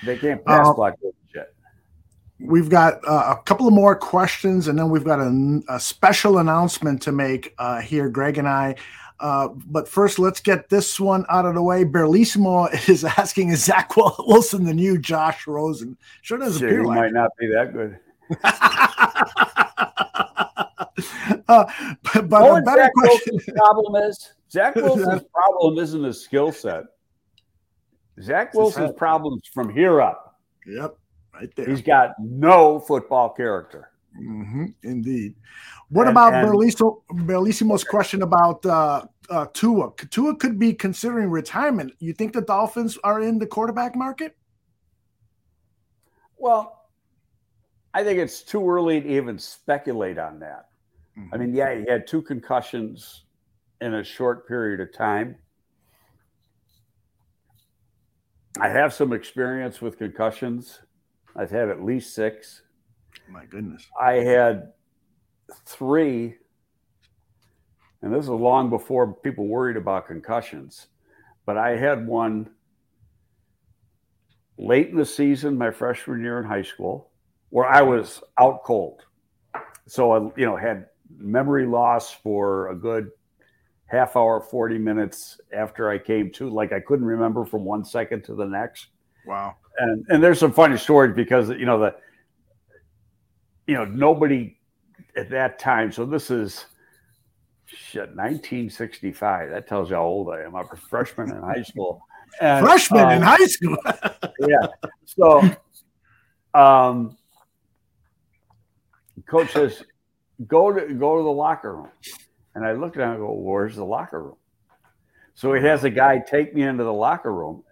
[0.04, 0.94] They can't pass Uh, block
[1.32, 1.54] shit.
[2.38, 6.38] We've got uh, a couple of more questions, and then we've got a, a special
[6.38, 8.76] announcement to make uh, here, Greg and I.
[9.18, 11.84] Uh, but first, let's get this one out of the way.
[11.84, 16.86] Berlissimo is asking, "Is Zach Wilson the new Josh Rosen?" Sure doesn't Shit, appear he
[16.86, 16.96] like.
[17.00, 17.98] might not be that good.
[21.48, 21.64] uh,
[22.14, 23.34] but but a better Zach question.
[23.34, 24.32] Wilson's problem is?
[24.50, 26.84] Zach Wilson's problem isn't his skill set.
[28.20, 30.38] Zach Wilson's problems from here up.
[30.66, 30.96] Yep,
[31.34, 31.66] right there.
[31.68, 33.90] He's got no football character.
[34.16, 35.34] hmm indeed.
[35.88, 39.90] What And- about and- Bellissimo's question about uh, uh, Tua?
[40.10, 41.92] Tua could be considering retirement.
[41.98, 44.36] You think the Dolphins are in the quarterback market?
[46.36, 46.88] Well,
[47.92, 50.66] I think it's too early to even speculate on that.
[51.20, 51.34] Mm-hmm.
[51.34, 53.24] I mean, yeah, he had two concussions
[53.80, 55.36] in a short period of time.
[58.60, 60.80] I have some experience with concussions.
[61.36, 62.62] I've had at least six.
[63.28, 63.86] My goodness.
[64.00, 64.72] I had
[65.64, 66.34] three,
[68.02, 70.88] and this is long before people worried about concussions,
[71.46, 72.50] but I had one
[74.58, 77.10] late in the season, my freshman year in high school,
[77.50, 79.04] where I was out cold.
[79.86, 80.86] So I, you know, had
[81.18, 83.10] memory loss for a good
[83.86, 88.22] half hour, 40 minutes after I came to, like I couldn't remember from one second
[88.24, 88.88] to the next.
[89.26, 89.56] Wow.
[89.78, 91.94] and and there's some funny stories because you know the
[93.66, 94.56] you know nobody
[95.16, 96.64] at that time so this is
[97.66, 100.56] shit 1965 that tells you how old i am.
[100.56, 102.02] I'm a freshman in high school.
[102.40, 103.76] And, Freshman in um, high school.
[104.40, 104.66] yeah.
[105.04, 105.42] So
[106.54, 107.16] um
[109.26, 109.84] coach says
[110.46, 111.88] go to go to the locker room.
[112.54, 114.36] And I look at him and go, Where's the locker room?
[115.34, 117.62] So he has a guy take me into the locker room.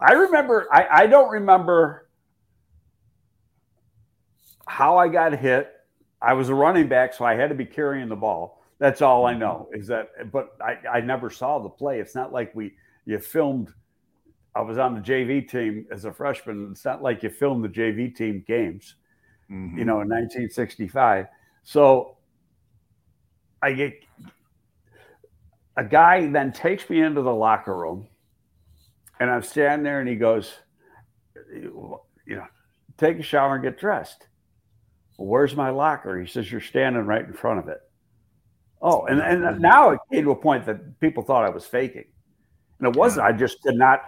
[0.00, 2.08] I remember, I, I don't remember
[4.66, 5.72] how I got hit.
[6.20, 8.62] I was a running back, so I had to be carrying the ball.
[8.78, 11.98] That's all I know is that, but I, I never saw the play.
[11.98, 12.74] It's not like we,
[13.06, 13.72] you filmed,
[14.54, 16.68] I was on the JV team as a freshman.
[16.70, 18.94] It's not like you filmed the JV team games,
[19.50, 19.76] Mhm.
[19.78, 21.26] you know, in 1965.
[21.68, 22.16] So
[23.60, 23.92] I get,
[25.76, 28.08] a guy then takes me into the locker room
[29.20, 30.54] and I'm standing there and he goes,
[31.52, 32.46] you know,
[32.96, 34.28] take a shower and get dressed.
[35.18, 36.18] Well, where's my locker?
[36.18, 37.82] He says, You're standing right in front of it.
[38.80, 39.60] Oh, and, and mm-hmm.
[39.60, 42.06] now it came to a point that people thought I was faking.
[42.78, 43.26] And it wasn't.
[43.26, 44.00] I just did not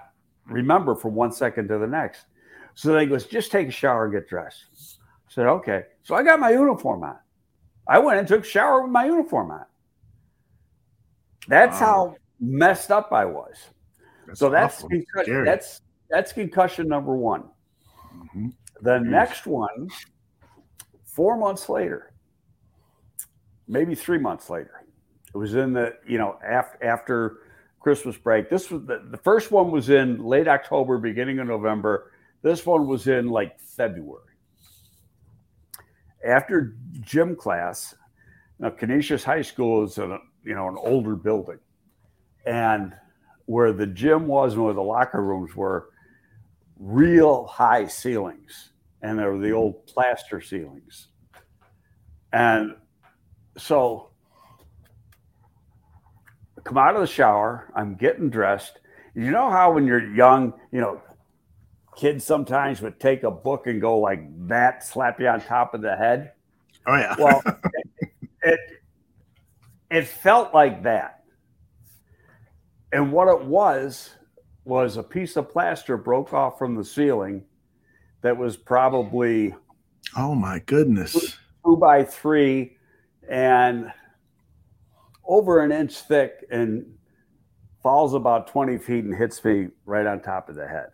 [0.47, 2.25] remember from one second to the next.
[2.75, 4.65] So they goes, Just take a shower and get dressed.
[4.73, 5.83] I said, Okay.
[6.05, 7.19] So I got my uniform on.
[7.91, 9.65] I went and took a shower with my uniform on.
[11.49, 11.87] That's Wow.
[11.87, 13.57] how messed up I was.
[14.33, 17.51] so that's concussion, that's that's concussion number one.
[18.15, 18.53] Mhm.
[18.81, 19.07] The Jeez.
[19.07, 19.89] next one,
[21.05, 22.13] four months later,
[23.67, 24.85] maybe three months later,
[25.35, 27.39] it was in the you know after after
[27.81, 28.49] Christmas break.
[28.49, 32.13] This was the, the first one was in late October, beginning of November.
[32.43, 34.30] This one was in like February.
[36.25, 37.95] After gym class,
[38.59, 41.59] now Canisius High School is a you know an older building,
[42.45, 42.95] and
[43.47, 45.89] where the gym was and where the locker rooms were,
[46.79, 51.09] real high ceilings, and they were the old plaster ceilings,
[52.33, 52.75] and
[53.57, 54.11] so
[56.59, 58.81] I come out of the shower, I'm getting dressed.
[59.15, 61.01] You know how when you're young, you know,
[61.97, 65.83] kids sometimes would take a book and go like that, slap you on top of
[65.83, 66.33] the head.
[66.87, 67.15] Oh yeah.
[67.19, 68.11] Well, it,
[68.43, 68.61] it
[69.91, 71.25] it felt like that,
[72.93, 74.11] and what it was
[74.65, 77.45] was a piece of plaster broke off from the ceiling
[78.23, 79.55] that was probably
[80.17, 81.39] oh my goodness.
[81.65, 82.77] two by three
[83.29, 83.93] and
[85.25, 86.85] over an inch thick and
[87.83, 90.91] falls about 20 feet and hits me right on top of the head.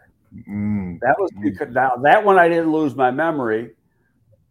[0.49, 1.01] Mm.
[1.01, 3.72] That was because now that one I didn't lose my memory,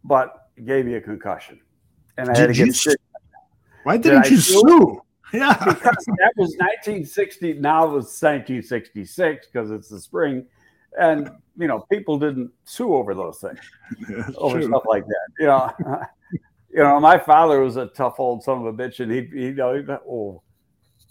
[0.04, 1.60] but it gave me a concussion.
[2.18, 2.98] And I had to Did you get sick
[3.84, 5.02] Why Did didn't I you sue?
[5.32, 5.54] Yeah.
[5.58, 7.54] because that was 1960.
[7.54, 10.46] Now it was 1966 because it's the spring.
[10.98, 13.58] And, you know, people didn't sue over those things.
[14.08, 14.68] That's over true.
[14.68, 15.28] stuff like that.
[15.40, 15.72] You know,
[16.70, 19.46] you know, my father was a tough old son of a bitch, and he, he,
[19.46, 20.42] you know, he'd, oh,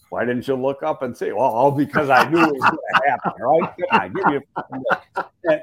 [0.10, 1.32] why didn't you look up and see?
[1.32, 3.32] Well, all because I knew it was going to happen.
[3.40, 3.74] Right?
[3.92, 5.04] On, give me a fucking look.
[5.44, 5.62] And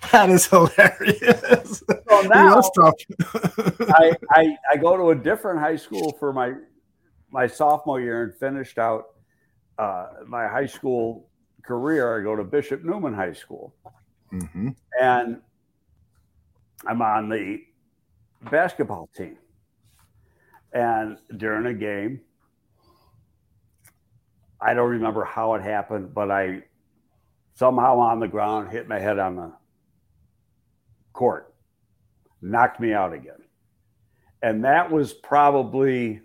[0.12, 1.82] that is hilarious.
[2.08, 2.60] So now.
[3.94, 6.54] I, I I go to a different high school for my
[7.30, 9.04] my sophomore year and finished out
[9.78, 11.28] uh, my high school
[11.62, 12.18] career.
[12.18, 13.74] I go to Bishop Neumann High School.
[14.32, 14.76] Mhm.
[15.00, 15.40] and
[16.86, 17.62] I'm on the
[18.50, 19.38] basketball team.
[20.72, 22.20] And during a game,
[24.60, 26.64] I don't remember how it happened, but I
[27.54, 29.52] somehow on the ground hit my head on the
[31.12, 31.54] court,
[32.42, 33.42] knocked me out again.
[34.42, 36.20] And that was probably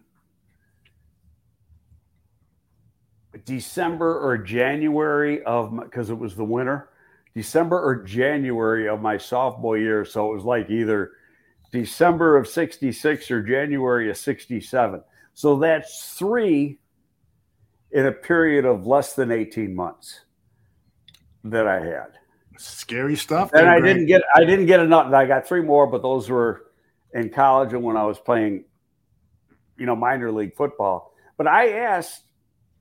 [3.45, 6.89] December or January of because it was the winter.
[7.33, 10.05] December or January of my sophomore year.
[10.05, 11.13] So it was like either
[11.73, 15.03] December of 66 or January of 67.
[15.33, 16.77] So that's three
[17.91, 20.21] in a period of less than 18 months
[21.43, 22.11] that I had.
[22.57, 23.51] Scary stuff.
[23.53, 25.11] And I didn't get I didn't get enough.
[25.11, 26.67] I got three more, but those were
[27.15, 28.65] in college and when I was playing,
[29.75, 31.15] you know, minor league football.
[31.37, 32.21] But I asked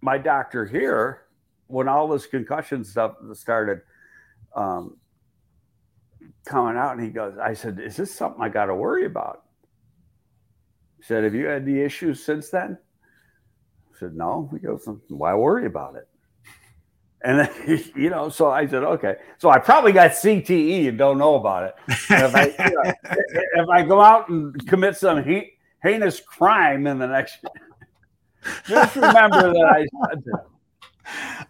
[0.02, 1.23] my doctor here
[1.69, 3.81] when all this concussion stuff started
[4.55, 4.98] um,
[6.44, 9.43] coming out, and he goes, I said, Is this something I got to worry about?
[10.98, 12.78] He said, Have you had any issues since then?
[13.94, 14.48] I said, No.
[14.52, 16.09] He goes, Why worry about it?
[17.24, 19.16] And then, you know, so I said, okay.
[19.39, 21.74] So I probably got CTE and don't know about it.
[22.10, 22.93] If I, you know,
[23.55, 25.52] if I go out and commit some he-
[25.82, 27.39] heinous crime in the next,
[28.66, 30.47] just remember that I said that.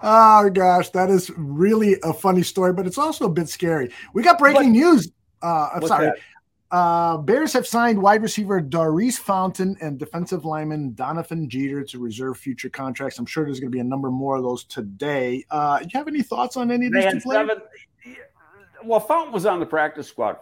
[0.00, 3.90] Oh gosh, that is really a funny story, but it's also a bit scary.
[4.14, 5.12] We got breaking What- news.
[5.42, 6.06] Uh, I'm What's sorry.
[6.06, 6.16] that?
[6.70, 12.38] Uh, Bears have signed wide receiver Daurice Fountain and defensive lineman Donovan Jeter to reserve
[12.38, 13.18] future contracts.
[13.18, 15.44] I'm sure there's going to be a number more of those today.
[15.50, 17.50] Uh, do you have any thoughts on any of these two players?
[18.84, 20.38] Well, Fountain was on the practice squad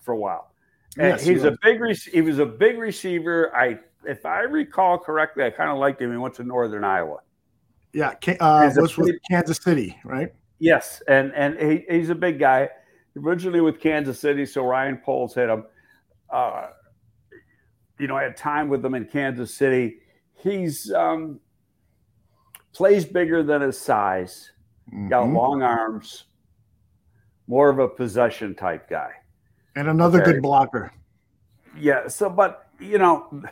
[0.00, 0.50] for a while.
[0.98, 1.58] Yes, he's he a was.
[1.62, 1.80] big.
[1.80, 3.54] Rec- he was a big receiver.
[3.54, 6.10] I, if I recall correctly, I kind of liked him.
[6.10, 7.18] He went to Northern Iowa.
[7.96, 10.30] Yeah, uh, was with Kansas City, right?
[10.58, 12.68] Yes, and and he, he's a big guy.
[13.16, 15.64] Originally with Kansas City, so Ryan Poles hit him.
[16.28, 16.66] Uh,
[17.98, 19.96] you know, I had time with him in Kansas City.
[20.34, 21.40] He's um,
[22.74, 24.52] plays bigger than his size.
[25.08, 25.34] Got Mhm.
[25.34, 26.24] long arms.
[27.46, 29.12] More of a possession type guy.
[29.74, 30.32] And another Okay.
[30.32, 30.92] good blocker.
[31.78, 32.08] Yeah.
[32.08, 33.42] So, but you know,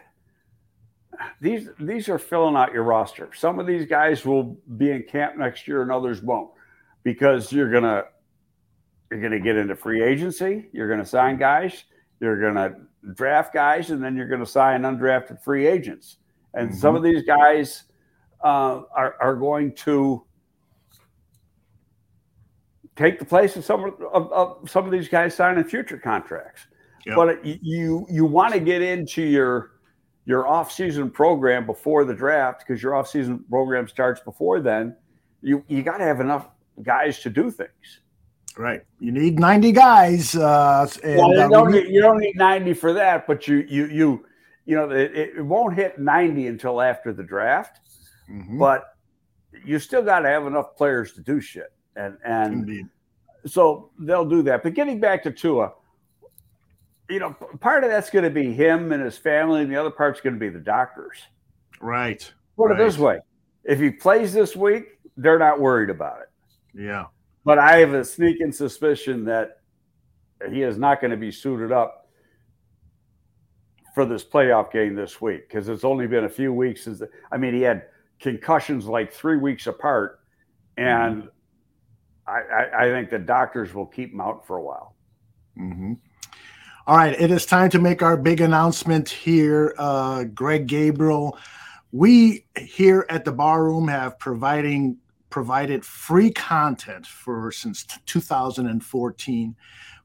[1.40, 3.30] these these are filling out your roster.
[3.34, 6.50] Some of these guys will be in camp next year, and others won't,
[7.02, 8.04] because you're gonna
[9.10, 10.68] you're gonna get into free agency.
[10.72, 11.84] You're gonna sign guys.
[12.20, 12.76] You're gonna
[13.14, 16.18] draft guys, and then you're gonna sign undrafted free agents.
[16.54, 17.84] And some of these guys
[18.42, 20.24] uh, are are going to
[22.96, 26.66] take the place of some of, of, some of these guys signing future contracts.
[27.06, 27.16] Yeah.
[27.16, 29.72] But you you want to get into your
[30.26, 34.96] your off-season program before the draft because your off-season program starts before then.
[35.42, 36.48] You you got to have enough
[36.82, 38.00] guys to do things.
[38.56, 38.82] Right.
[39.00, 40.34] You need 90 guys.
[40.36, 43.46] Uh, and, Well, uh, you don't we need, you don't need 90 for that, but
[43.48, 44.26] you you you
[44.64, 47.80] you know it, it won't hit 90 until after the draft.
[48.30, 48.58] Mhm.
[48.58, 48.84] But
[49.64, 52.86] you still got to have enough players to do shit, and and Indeed.
[53.46, 54.62] so they'll do that.
[54.62, 55.72] But getting back to Tua,
[57.08, 59.90] you know, part of that's going to be him and his family, and the other
[59.90, 61.18] part's going to be the doctors.
[61.80, 62.30] Right.
[62.56, 63.20] Put it this way:
[63.64, 64.84] if he plays this week,
[65.16, 66.28] they're not worried about it.
[66.74, 67.06] Yeah.
[67.44, 69.60] But I have a sneaking suspicion that
[70.50, 72.08] he is not going to be suited up
[73.94, 77.02] for this playoff game this week because it's only been a few weeks since.
[77.30, 77.84] I mean, he had
[78.18, 80.20] concussions like three weeks apart,
[80.78, 81.28] and
[82.26, 84.96] I, I, I think the doctors will keep him out for a while.
[85.56, 85.94] hmm
[86.86, 89.74] All right, it is time to make our big announcement here.
[89.78, 91.38] Uh, Greg Gabriel,
[91.92, 94.98] we here at the Bar Room have providing
[95.30, 99.56] provided free content for since 2014.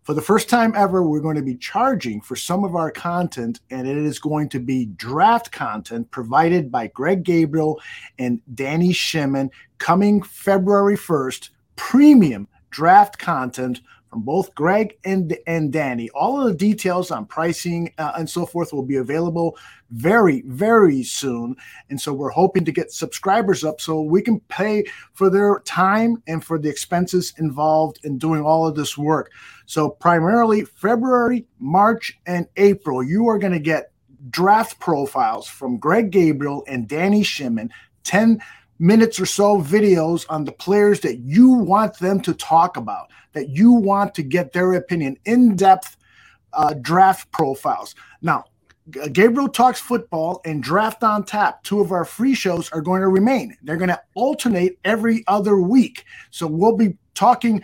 [0.03, 3.59] For the first time ever, we're going to be charging for some of our content,
[3.69, 7.81] and it is going to be draft content provided by Greg Gabriel
[8.19, 11.49] and Danny Shimon coming February 1st.
[11.75, 16.09] Premium draft content from both Greg and and Danny.
[16.11, 19.57] All of the details on pricing uh, and so forth will be available
[19.91, 21.55] very very soon.
[21.89, 26.21] And so we're hoping to get subscribers up so we can pay for their time
[26.27, 29.31] and for the expenses involved in doing all of this work.
[29.65, 33.91] So primarily February, March, and April, you are going to get
[34.29, 37.71] draft profiles from Greg Gabriel and Danny Shimon.
[38.03, 38.41] 10
[38.79, 43.49] minutes or so videos on the players that you want them to talk about, that
[43.49, 45.97] you want to get their opinion, in depth
[46.53, 47.95] uh, draft profiles.
[48.21, 48.45] Now,
[49.11, 53.07] Gabriel Talks Football and Draft on Tap, two of our free shows, are going to
[53.07, 53.55] remain.
[53.63, 56.05] They're going to alternate every other week.
[56.31, 57.61] So we'll be talking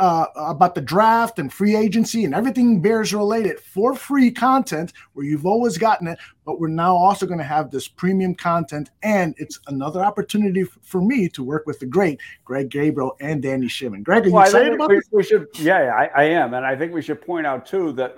[0.00, 5.24] uh, about the draft and free agency and everything Bears related for free content where
[5.24, 6.18] you've always gotten it.
[6.44, 10.76] But we're now also going to have this premium content, and it's another opportunity f-
[10.82, 14.02] for me to work with the great Greg Gabriel and Danny Shimon.
[14.02, 15.08] Greg, are you Well, excited about we, this?
[15.12, 18.16] we should, yeah, I, I am, and I think we should point out too that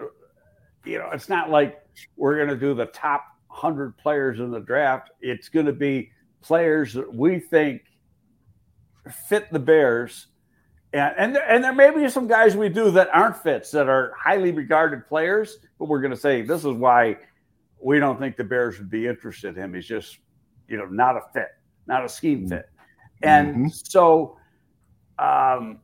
[0.84, 1.78] you know it's not like
[2.16, 5.10] we're going to do the top hundred players in the draft.
[5.20, 6.10] It's going to be
[6.40, 7.82] players that we think
[9.28, 10.28] fit the Bears,
[10.92, 13.88] and and there, and there may be some guys we do that aren't fits that
[13.88, 17.16] are highly regarded players, but we're going to say this is why
[17.80, 19.74] we don't think the Bears would be interested in him.
[19.74, 20.18] He's just
[20.68, 21.48] you know not a fit,
[21.86, 22.66] not a scheme fit,
[23.22, 23.70] and Mhm.
[23.88, 24.36] so.
[25.18, 25.78] Um,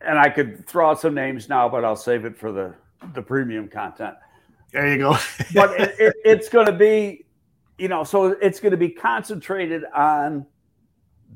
[0.00, 2.72] and I could throw out some names now, but I'll save it for the
[3.14, 4.14] the premium content.
[4.72, 5.16] There you go.
[5.54, 7.24] But it, it, it's going to be,
[7.78, 10.46] you know, so it's going to be concentrated on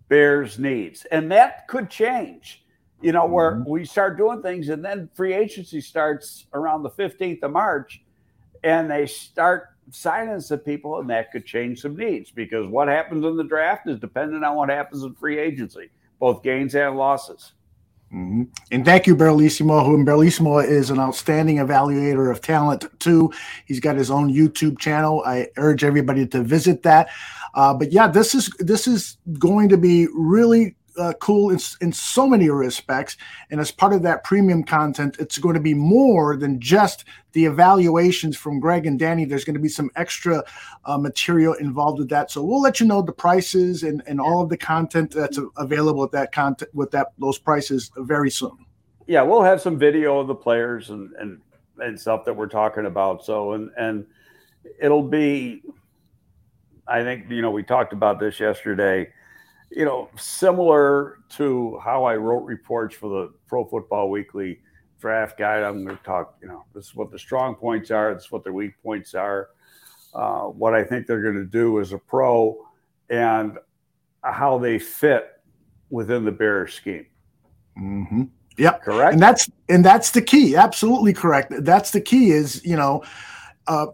[0.09, 2.64] Bears needs, and that could change.
[3.01, 3.66] You know, where Mhm.
[3.66, 8.02] we start doing things, and then free agency starts around the fifteenth of March,
[8.62, 13.24] and they start signing some people, and that could change some needs because what happens
[13.24, 15.90] in the draft is dependent on what happens in free agency,
[16.20, 17.55] both gains and losses.
[18.12, 18.48] Mhm.
[18.70, 23.32] And thank you, Berlissimo, who Berlissimo is an outstanding evaluator of talent too.
[23.64, 25.22] He's got his own YouTube channel.
[25.26, 27.09] I urge everybody to visit that.
[27.55, 31.93] Uh, but yeah, this is this is going to be really uh, cool in, in
[31.93, 33.16] so many respects.
[33.51, 37.44] And as part of that premium content, it's going to be more than just the
[37.44, 39.24] evaluations from Greg and Danny.
[39.24, 40.44] There's going to be some extra
[40.85, 42.31] uh, material involved with that.
[42.31, 46.05] So we'll let you know the prices and, and all of the content that's available
[46.05, 48.66] at that content with that those prices very soon.
[49.06, 51.40] yeah, we'll have some video of the players and and
[51.78, 53.24] and stuff that we're talking about.
[53.24, 54.06] So and and
[54.81, 55.62] it'll be
[56.86, 59.09] I think you know we talked about this yesterday.
[59.74, 64.61] You know, similar to how I wrote reports for the Pro Football Weekly
[65.01, 65.62] draft guide.
[65.62, 66.36] I'm going to talk.
[66.43, 68.15] You know, this is what the strong points are.
[68.15, 69.51] This is what the weak points are.
[70.15, 72.66] Uh, what I think they're going to do as a pro,
[73.11, 73.59] and
[74.23, 75.40] how they fit
[75.90, 77.07] within the Bears scheme.
[77.78, 78.24] Mm-hmm.
[78.59, 78.82] Yep.
[78.82, 79.15] Correct.
[79.15, 80.57] And that's and that's the key.
[80.57, 81.53] Absolutely correct.
[81.61, 82.31] That's the key.
[82.31, 83.03] Is you know,
[83.66, 83.86] uh,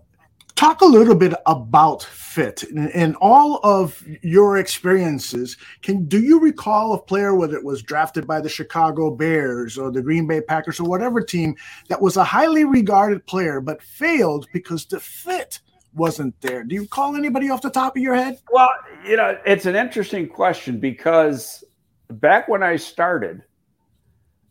[0.59, 5.56] talk a little bit about fit and, all of your experiences.
[5.82, 9.93] Can do you recall a player whether it was drafted by the Chicago Bears or
[9.93, 11.55] the Green Bay Packers or whatever team
[11.89, 15.60] that was a highly regarded player but failed because the fit
[15.94, 16.64] wasn't there?
[16.64, 18.39] Do you call anybody off the top of your head?
[18.51, 18.70] Well,
[19.06, 21.62] you know, it's an interesting question because
[22.10, 23.44] back when I started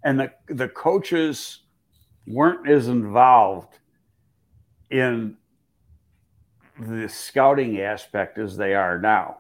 [0.06, 1.64] and the, the coaches
[2.26, 3.80] weren't as involved
[4.90, 5.36] in
[6.80, 9.38] the scouting aspect as they are now.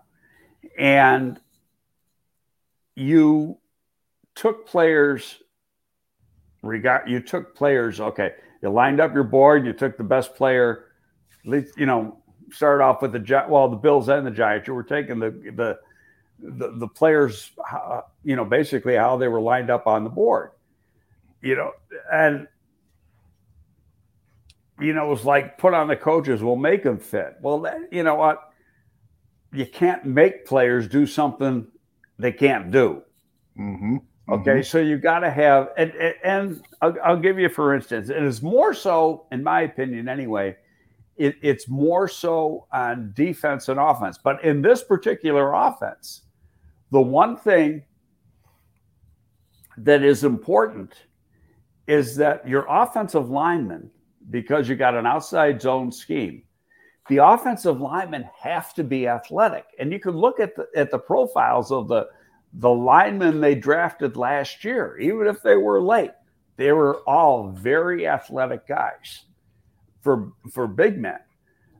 [0.77, 1.39] And
[2.95, 3.57] you
[4.35, 5.41] took players
[6.63, 10.85] regard you took players okay you lined up your board you took the best player
[11.43, 12.17] you know
[12.51, 15.79] started off with the well the bills and the giants you were taking the the
[16.39, 20.51] the, the players, uh, you know, basically how they were lined up on the board,
[21.41, 21.71] you know,
[22.11, 22.47] and
[24.79, 27.37] you know, it was like put on the coaches, we'll make them fit.
[27.41, 28.51] Well, you know what?
[29.53, 31.67] You can't make players do something
[32.19, 33.03] they can't do.
[33.59, 33.97] Mm-hmm.
[34.29, 34.61] Okay, mm-hmm.
[34.61, 35.91] so you got to have, and,
[36.23, 40.57] and I'll, I'll, give you for instance, it is more so, in my opinion, anyway.
[41.15, 46.23] It, it's more so on defense and offense, but in this particular offense,
[46.91, 47.83] the one thing
[49.77, 50.93] that is important
[51.87, 53.89] is that your offensive linemen,
[54.29, 56.43] because you got an outside zone scheme,
[57.09, 59.65] the offensive linemen have to be athletic.
[59.79, 62.07] And you can look at the at the profiles of the
[62.53, 66.11] the linemen they drafted last year, even if they were late,
[66.55, 69.23] they were all very athletic guys
[70.01, 71.19] for for big men.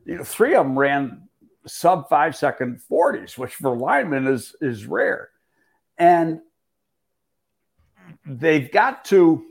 [0.04, 1.28] You know, three of them ran
[1.66, 5.30] sub five second 40s, which for linemen is is rare.
[5.98, 6.40] And
[8.24, 9.44] they've got to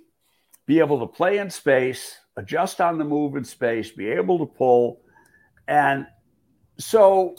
[0.65, 4.45] be able to play in space, adjust on the move in space, be able to
[4.45, 5.01] pull.
[5.67, 6.07] And
[6.77, 7.35] so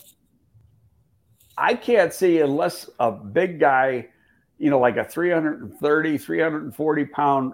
[1.56, 4.08] I can't see unless a big guy,
[4.58, 7.52] you know, like a 330, 340 pound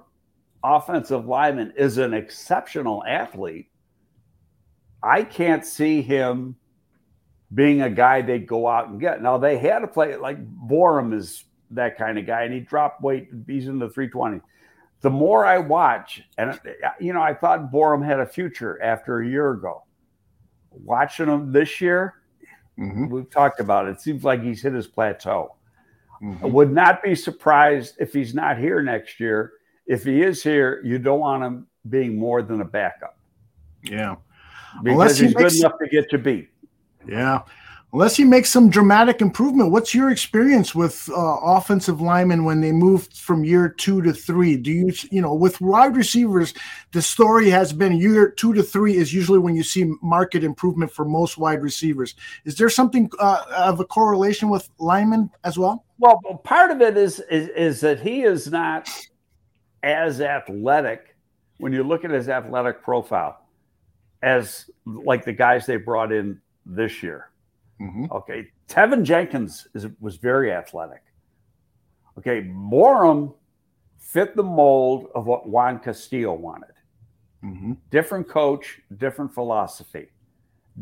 [0.64, 3.68] offensive lineman is an exceptional athlete.
[5.02, 6.56] I can't see him
[7.52, 9.22] being a guy they'd go out and get.
[9.22, 13.02] Now they had to play like Borom is that kind of guy, and he dropped
[13.02, 13.28] weight.
[13.46, 14.40] He's in the 320.
[15.04, 16.58] The more I watch, and
[16.98, 19.84] you know, I thought Borom had a future after a year ago.
[20.70, 22.14] Watching him this year,
[22.78, 23.10] mm-hmm.
[23.10, 23.90] we've talked about it.
[23.90, 25.56] It seems like he's hit his plateau.
[26.22, 26.46] Mm-hmm.
[26.46, 29.52] I would not be surprised if he's not here next year.
[29.86, 33.18] If he is here, you don't want him being more than a backup.
[33.82, 34.16] Yeah.
[34.82, 36.48] Because he's good enough to get you beat.
[37.06, 37.42] Yeah.
[37.94, 42.72] Unless he makes some dramatic improvement, what's your experience with uh, offensive linemen when they
[42.72, 44.56] move from year two to three?
[44.56, 46.54] Do you, you know, with wide receivers,
[46.90, 50.90] the story has been year two to three is usually when you see market improvement
[50.90, 52.16] for most wide receivers.
[52.44, 55.84] Is there something uh, of a correlation with linemen as well?
[56.00, 58.90] Well, part of it is, is is that he is not
[59.84, 61.14] as athletic
[61.58, 63.46] when you look at his athletic profile
[64.20, 67.30] as like the guys they brought in this year.
[67.80, 68.06] Mm-hmm.
[68.10, 68.46] Okay.
[68.68, 71.02] Teven Jenkins is, was very athletic.
[72.18, 72.42] Okay.
[72.42, 73.34] Borom
[73.98, 76.74] fit the mold of what Juan Castillo wanted.
[77.44, 77.72] Mm-hmm.
[77.90, 80.08] Different coach, different philosophy,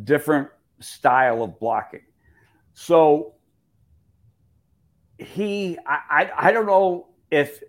[0.04, 0.48] different
[0.80, 2.02] style of blocking.
[2.74, 3.34] So
[5.18, 7.62] he, I, I, I don't know if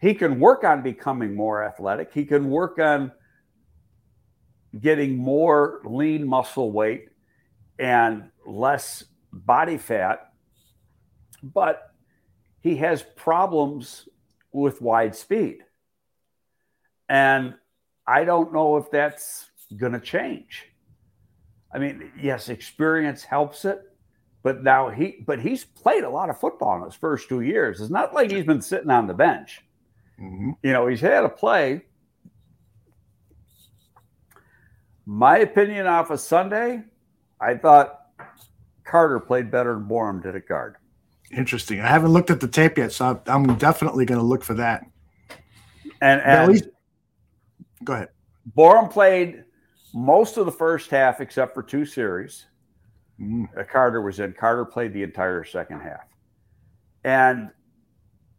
[0.00, 2.12] he can work on becoming more athletic.
[2.12, 3.10] He can work on
[4.80, 7.08] getting more lean muscle weight
[7.78, 10.32] and less body fat,
[11.42, 11.92] but
[12.60, 14.08] he has problems
[14.52, 15.58] with wide speed.
[17.08, 17.54] And
[18.06, 20.66] I don't know if that's going to change.
[21.72, 23.82] I mean, yes, experience helps it,
[24.42, 27.80] but now he but he's played a lot of football in his first two years.
[27.80, 29.60] It's not like he's been sitting on the bench.
[30.20, 30.50] Mm-hmm.
[30.62, 31.82] You know, he's had a play.
[35.04, 36.82] My opinion off of Sunday,
[37.40, 38.03] I thought
[38.94, 40.76] Carter played better than Borom did at guard.
[41.32, 41.80] Interesting.
[41.80, 44.86] I haven't looked at the tape yet, so I'm definitely going to look for that.
[46.00, 46.68] And, and least,
[47.82, 48.10] go ahead.
[48.56, 49.42] Borom played
[49.94, 52.46] most of the first half except for two series.
[53.20, 53.48] Mm.
[53.68, 54.32] Carter was in.
[54.32, 56.06] Carter played the entire second half.
[57.02, 57.50] And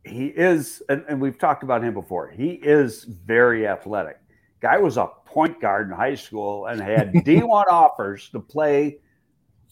[0.05, 4.21] he is, and, and, we've talked about him before, he is very athletic.
[4.61, 8.99] Guy was a point guard in high school and had D1 offers to play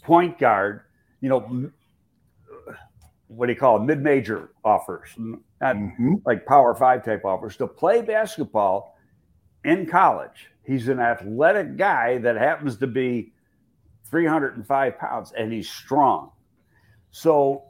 [0.04, 0.82] point guard,
[1.22, 1.72] you know,
[3.28, 6.16] what do you call it, mid major offers, not mm-hmm.
[6.26, 8.98] like power five type offers to play basketball
[9.64, 10.50] in college.
[10.66, 13.34] He's an athletic guy that happens to be
[14.10, 16.32] 305 pounds and he's strong.
[17.12, 17.64] So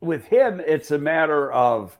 [0.00, 1.96] with him, it's a matter of,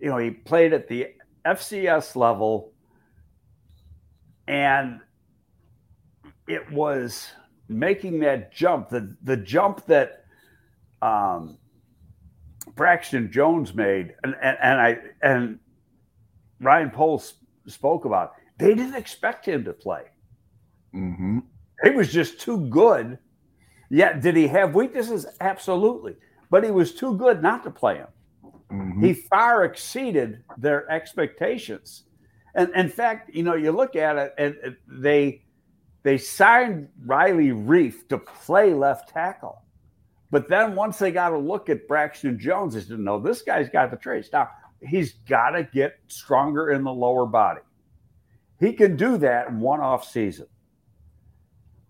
[0.00, 1.08] you know, he played at the
[1.46, 2.72] FCS level
[4.46, 5.00] and
[6.46, 7.30] it was
[7.68, 10.24] making that jump, the, the jump that
[11.02, 11.58] um,
[12.74, 15.58] Braxton Jones made, and, and, and I and
[16.60, 17.34] Ryan Poles
[17.66, 18.32] spoke about.
[18.58, 20.04] They didn't expect him to play.
[20.94, 21.40] Mm-hmm.
[21.82, 23.18] He was just too good.
[23.90, 25.26] Yet, did he have weaknesses?
[25.40, 26.16] Absolutely.
[26.50, 28.08] But he was too good not to play him.
[28.70, 29.04] Mm-hmm.
[29.04, 32.04] He far exceeded their expectations.
[32.54, 35.43] And in fact, you know, you look at it and they
[36.04, 39.62] they signed Riley Reiff to play left tackle.
[40.30, 43.68] But then once they got a look at Braxton Jones, they said, no, this guy's
[43.68, 44.28] got the traits.
[44.32, 44.50] Now,
[44.80, 47.62] he's got to get stronger in the lower body.
[48.60, 50.46] He can do that in one off season.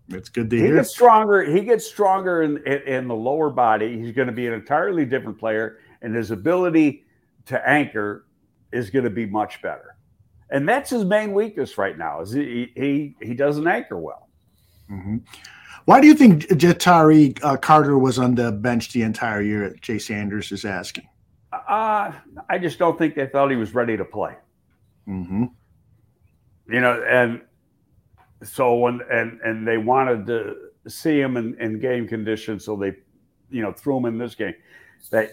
[0.09, 0.75] It's good to he hear.
[0.75, 1.43] Gets stronger.
[1.43, 3.99] He gets stronger in, in, in the lower body.
[3.99, 7.03] He's going to be an entirely different player, and his ability
[7.47, 8.25] to anchor
[8.71, 9.97] is going to be much better.
[10.49, 12.21] And that's his main weakness right now.
[12.21, 14.29] Is he he, he doesn't anchor well.
[14.91, 15.17] Mm-hmm.
[15.85, 19.75] Why do you think Ja'Tyre uh, Carter was on the bench the entire year?
[19.81, 21.07] Jay Sanders is asking.
[21.51, 22.11] Uh,
[22.49, 24.35] I just don't think they thought he was ready to play.
[25.07, 25.45] Mm-hmm.
[26.69, 27.41] You know, and
[28.43, 30.55] so when and and they wanted to
[30.87, 32.95] see him in, in game conditions, so they,
[33.49, 34.55] you know, threw him in this game.
[35.09, 35.29] They,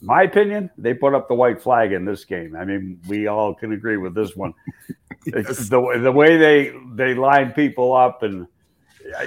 [0.00, 2.56] my opinion, they put up the white flag in this game.
[2.56, 4.52] I mean, we all can agree with this one.
[5.26, 5.68] yes.
[5.68, 8.46] the the way they they line people up and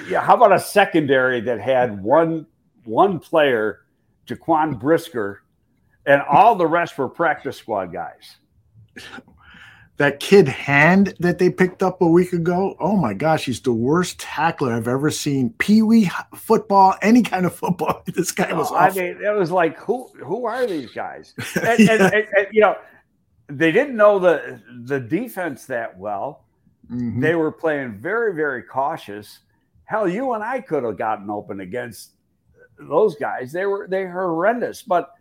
[0.08, 2.46] yeah, how about a secondary that had one
[2.84, 3.82] one player,
[4.28, 5.44] Jaquan Brisker,
[6.06, 8.38] and all the rest were practice squad guys.
[9.98, 12.76] That kid hand that they picked up a week ago.
[12.82, 15.52] Oh my gosh, he's the worst tackler I've ever seen.
[15.58, 18.04] Pee wee football, any kind of football.
[18.14, 18.72] This guy was.
[18.72, 21.34] Oh, I mean, it was like who who are these guys?
[21.56, 21.92] And, yeah.
[21.94, 22.76] and, and, and, you know,
[23.48, 26.46] they didn't know the the defense that well.
[26.92, 27.22] Mm-hmm.
[27.22, 29.40] They were playing very very cautious
[29.86, 32.12] Hell, you and I could have gotten open against
[32.78, 33.52] those guys.
[33.52, 35.12] They were they horrendous, but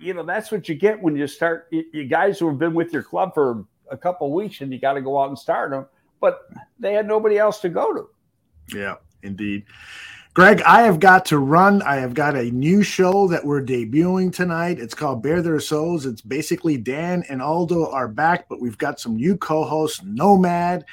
[0.00, 1.68] you know that's what you get when you start.
[1.70, 4.94] You guys who have been with your club for a couple weeks and you got
[4.94, 5.86] to go out and start them,
[6.20, 6.48] but
[6.78, 8.08] they had nobody else to go to.
[8.76, 9.64] Yeah, indeed.
[10.34, 11.82] Greg, I have got to run.
[11.82, 14.78] I have got a new show that we're debuting tonight.
[14.78, 16.06] It's called Bear Their Souls.
[16.06, 20.84] It's basically Dan and Aldo are back, but we've got some new co-hosts, Nomad,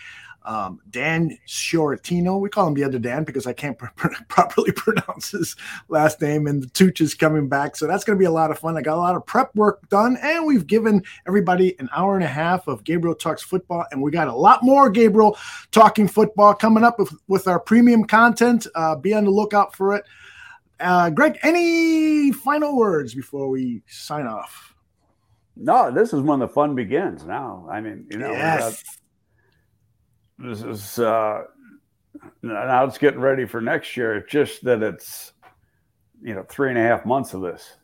[0.45, 2.39] um, Dan Shortino.
[2.39, 5.55] We call him the other Dan because I can't pr- pr- properly pronounce his
[5.89, 7.75] last name, and the Tooch is coming back.
[7.75, 8.77] So that's going to be a lot of fun.
[8.77, 12.23] I got a lot of prep work done, and we've given everybody an hour and
[12.23, 15.37] a half of Gabriel Talks Football, and we got a lot more Gabriel
[15.71, 18.67] Talking Football coming up with, with our premium content.
[18.75, 20.05] Uh, be on the lookout for it.
[20.79, 24.73] Uh, Greg, any final words before we sign off?
[25.55, 27.65] No, this is when the fun begins now.
[27.71, 28.83] I mean, you know, yes
[30.37, 31.43] this is uh,
[32.41, 34.17] now it's getting ready for next year.
[34.17, 35.33] It's just that it's
[36.21, 37.77] you know three and a half months of this.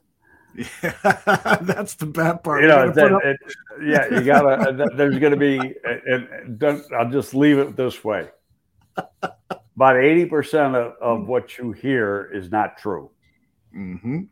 [0.55, 0.91] Yeah,
[1.61, 2.61] that's the bad part.
[2.61, 3.37] You know, that, it,
[3.83, 4.89] yeah, you gotta.
[4.95, 6.83] there's going to be, and don't.
[6.93, 8.27] I'll just leave it this way.
[9.75, 13.11] About eighty percent of, of what you hear is not true.
[13.75, 14.23] Mm-hmm.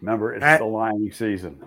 [0.00, 1.62] Remember, it's the lying season.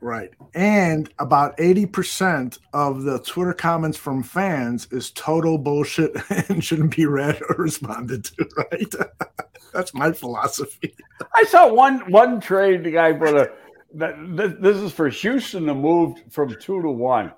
[0.00, 0.30] Right.
[0.54, 6.14] And about 80% of the Twitter comments from fans is total bullshit
[6.48, 8.94] and shouldn't be read or responded to, right?
[9.72, 10.94] That's my philosophy.
[11.34, 13.52] I saw one one trade the guy put a
[13.94, 17.32] that this is for Houston to move from two to one.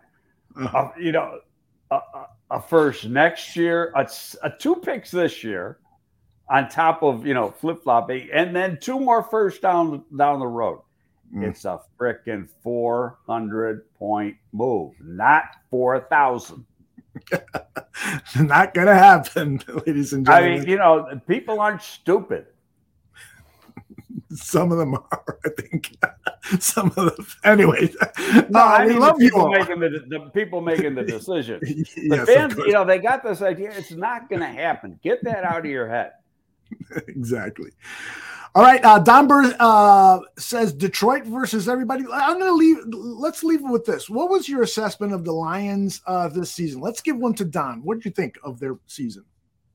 [0.56, 0.78] Uh-huh.
[0.78, 1.40] Uh, you know,
[1.90, 2.00] a,
[2.50, 4.08] a, first next year, a,
[4.42, 5.78] a two picks this year,
[6.50, 10.46] on top of you know flip flopping, and then two more first down down the
[10.46, 10.80] road.
[11.34, 11.48] Mm.
[11.48, 16.64] It's a freaking 400 point move, not 4,000.
[18.40, 20.52] not going to happen, ladies and gentlemen.
[20.52, 22.46] I mean, you know, people aren't stupid.
[24.32, 25.96] Some of them are, I think.
[26.60, 27.26] Some of them.
[27.44, 27.90] Anyway,
[28.50, 29.50] no, uh, I mean, love you all.
[29.50, 31.60] making the, the people making the decision.
[31.60, 33.70] The Yes, fans, you know, they got this idea.
[33.74, 34.98] It's not going to happen.
[35.02, 36.12] Get that out of your head.
[37.08, 37.70] exactly.
[38.54, 42.04] All right, uh, Don Burr uh, says Detroit versus everybody.
[42.12, 42.78] I'm going to leave.
[42.88, 44.08] Let's leave it with this.
[44.08, 46.80] What was your assessment of the Lions uh, this season?
[46.80, 47.82] Let's give one to Don.
[47.82, 49.24] What did you think of their season?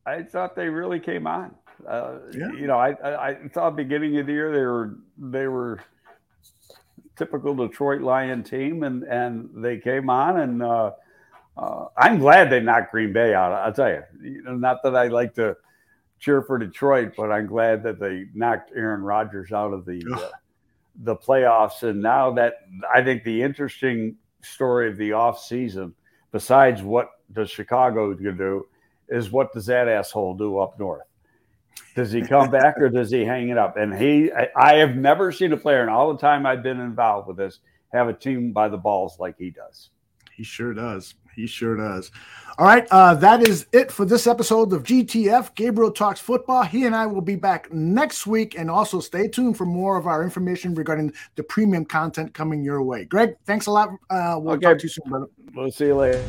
[0.06, 1.56] I thought they really came on.
[1.88, 2.52] Uh, Yeah.
[2.52, 5.80] You know, I, I, I thought beginning of the year they were they were
[7.16, 10.92] typical Detroit Lion team, and and they came on, and uh,
[11.58, 13.54] uh, I'm glad they knocked Green Bay out.
[13.54, 15.56] I'll tell you, you know, not that I like to
[16.24, 20.30] cheer for Detroit, but I'm glad that they knocked Aaron Rodgers out of the uh,
[21.04, 22.54] the playoffs, and now that
[22.94, 25.94] I think the interesting story of the off season,
[26.32, 28.68] besides what does Chicago do,
[29.10, 31.08] is what does that asshole do up north?
[31.96, 33.78] Does he come back or does he hang it up?
[33.78, 36.80] And he, I, I have never seen a player in all the time I've been
[36.80, 37.60] involved with this
[37.92, 39.90] have a team by the balls like he does.
[40.36, 41.16] He sure does.
[41.36, 42.12] He sure does.
[42.60, 45.56] All right, uh, that is it for this episode of GTF.
[45.56, 46.62] Gabriel talks football.
[46.64, 50.06] He and I will be back next week, and also stay tuned for more of
[50.06, 53.06] our information regarding the premium content coming your way.
[53.06, 53.90] Greg, thanks a lot.
[54.10, 54.68] Uh, we'll Okay.
[54.68, 55.28] talk to you soon, brother.
[55.56, 56.24] We'll see you later.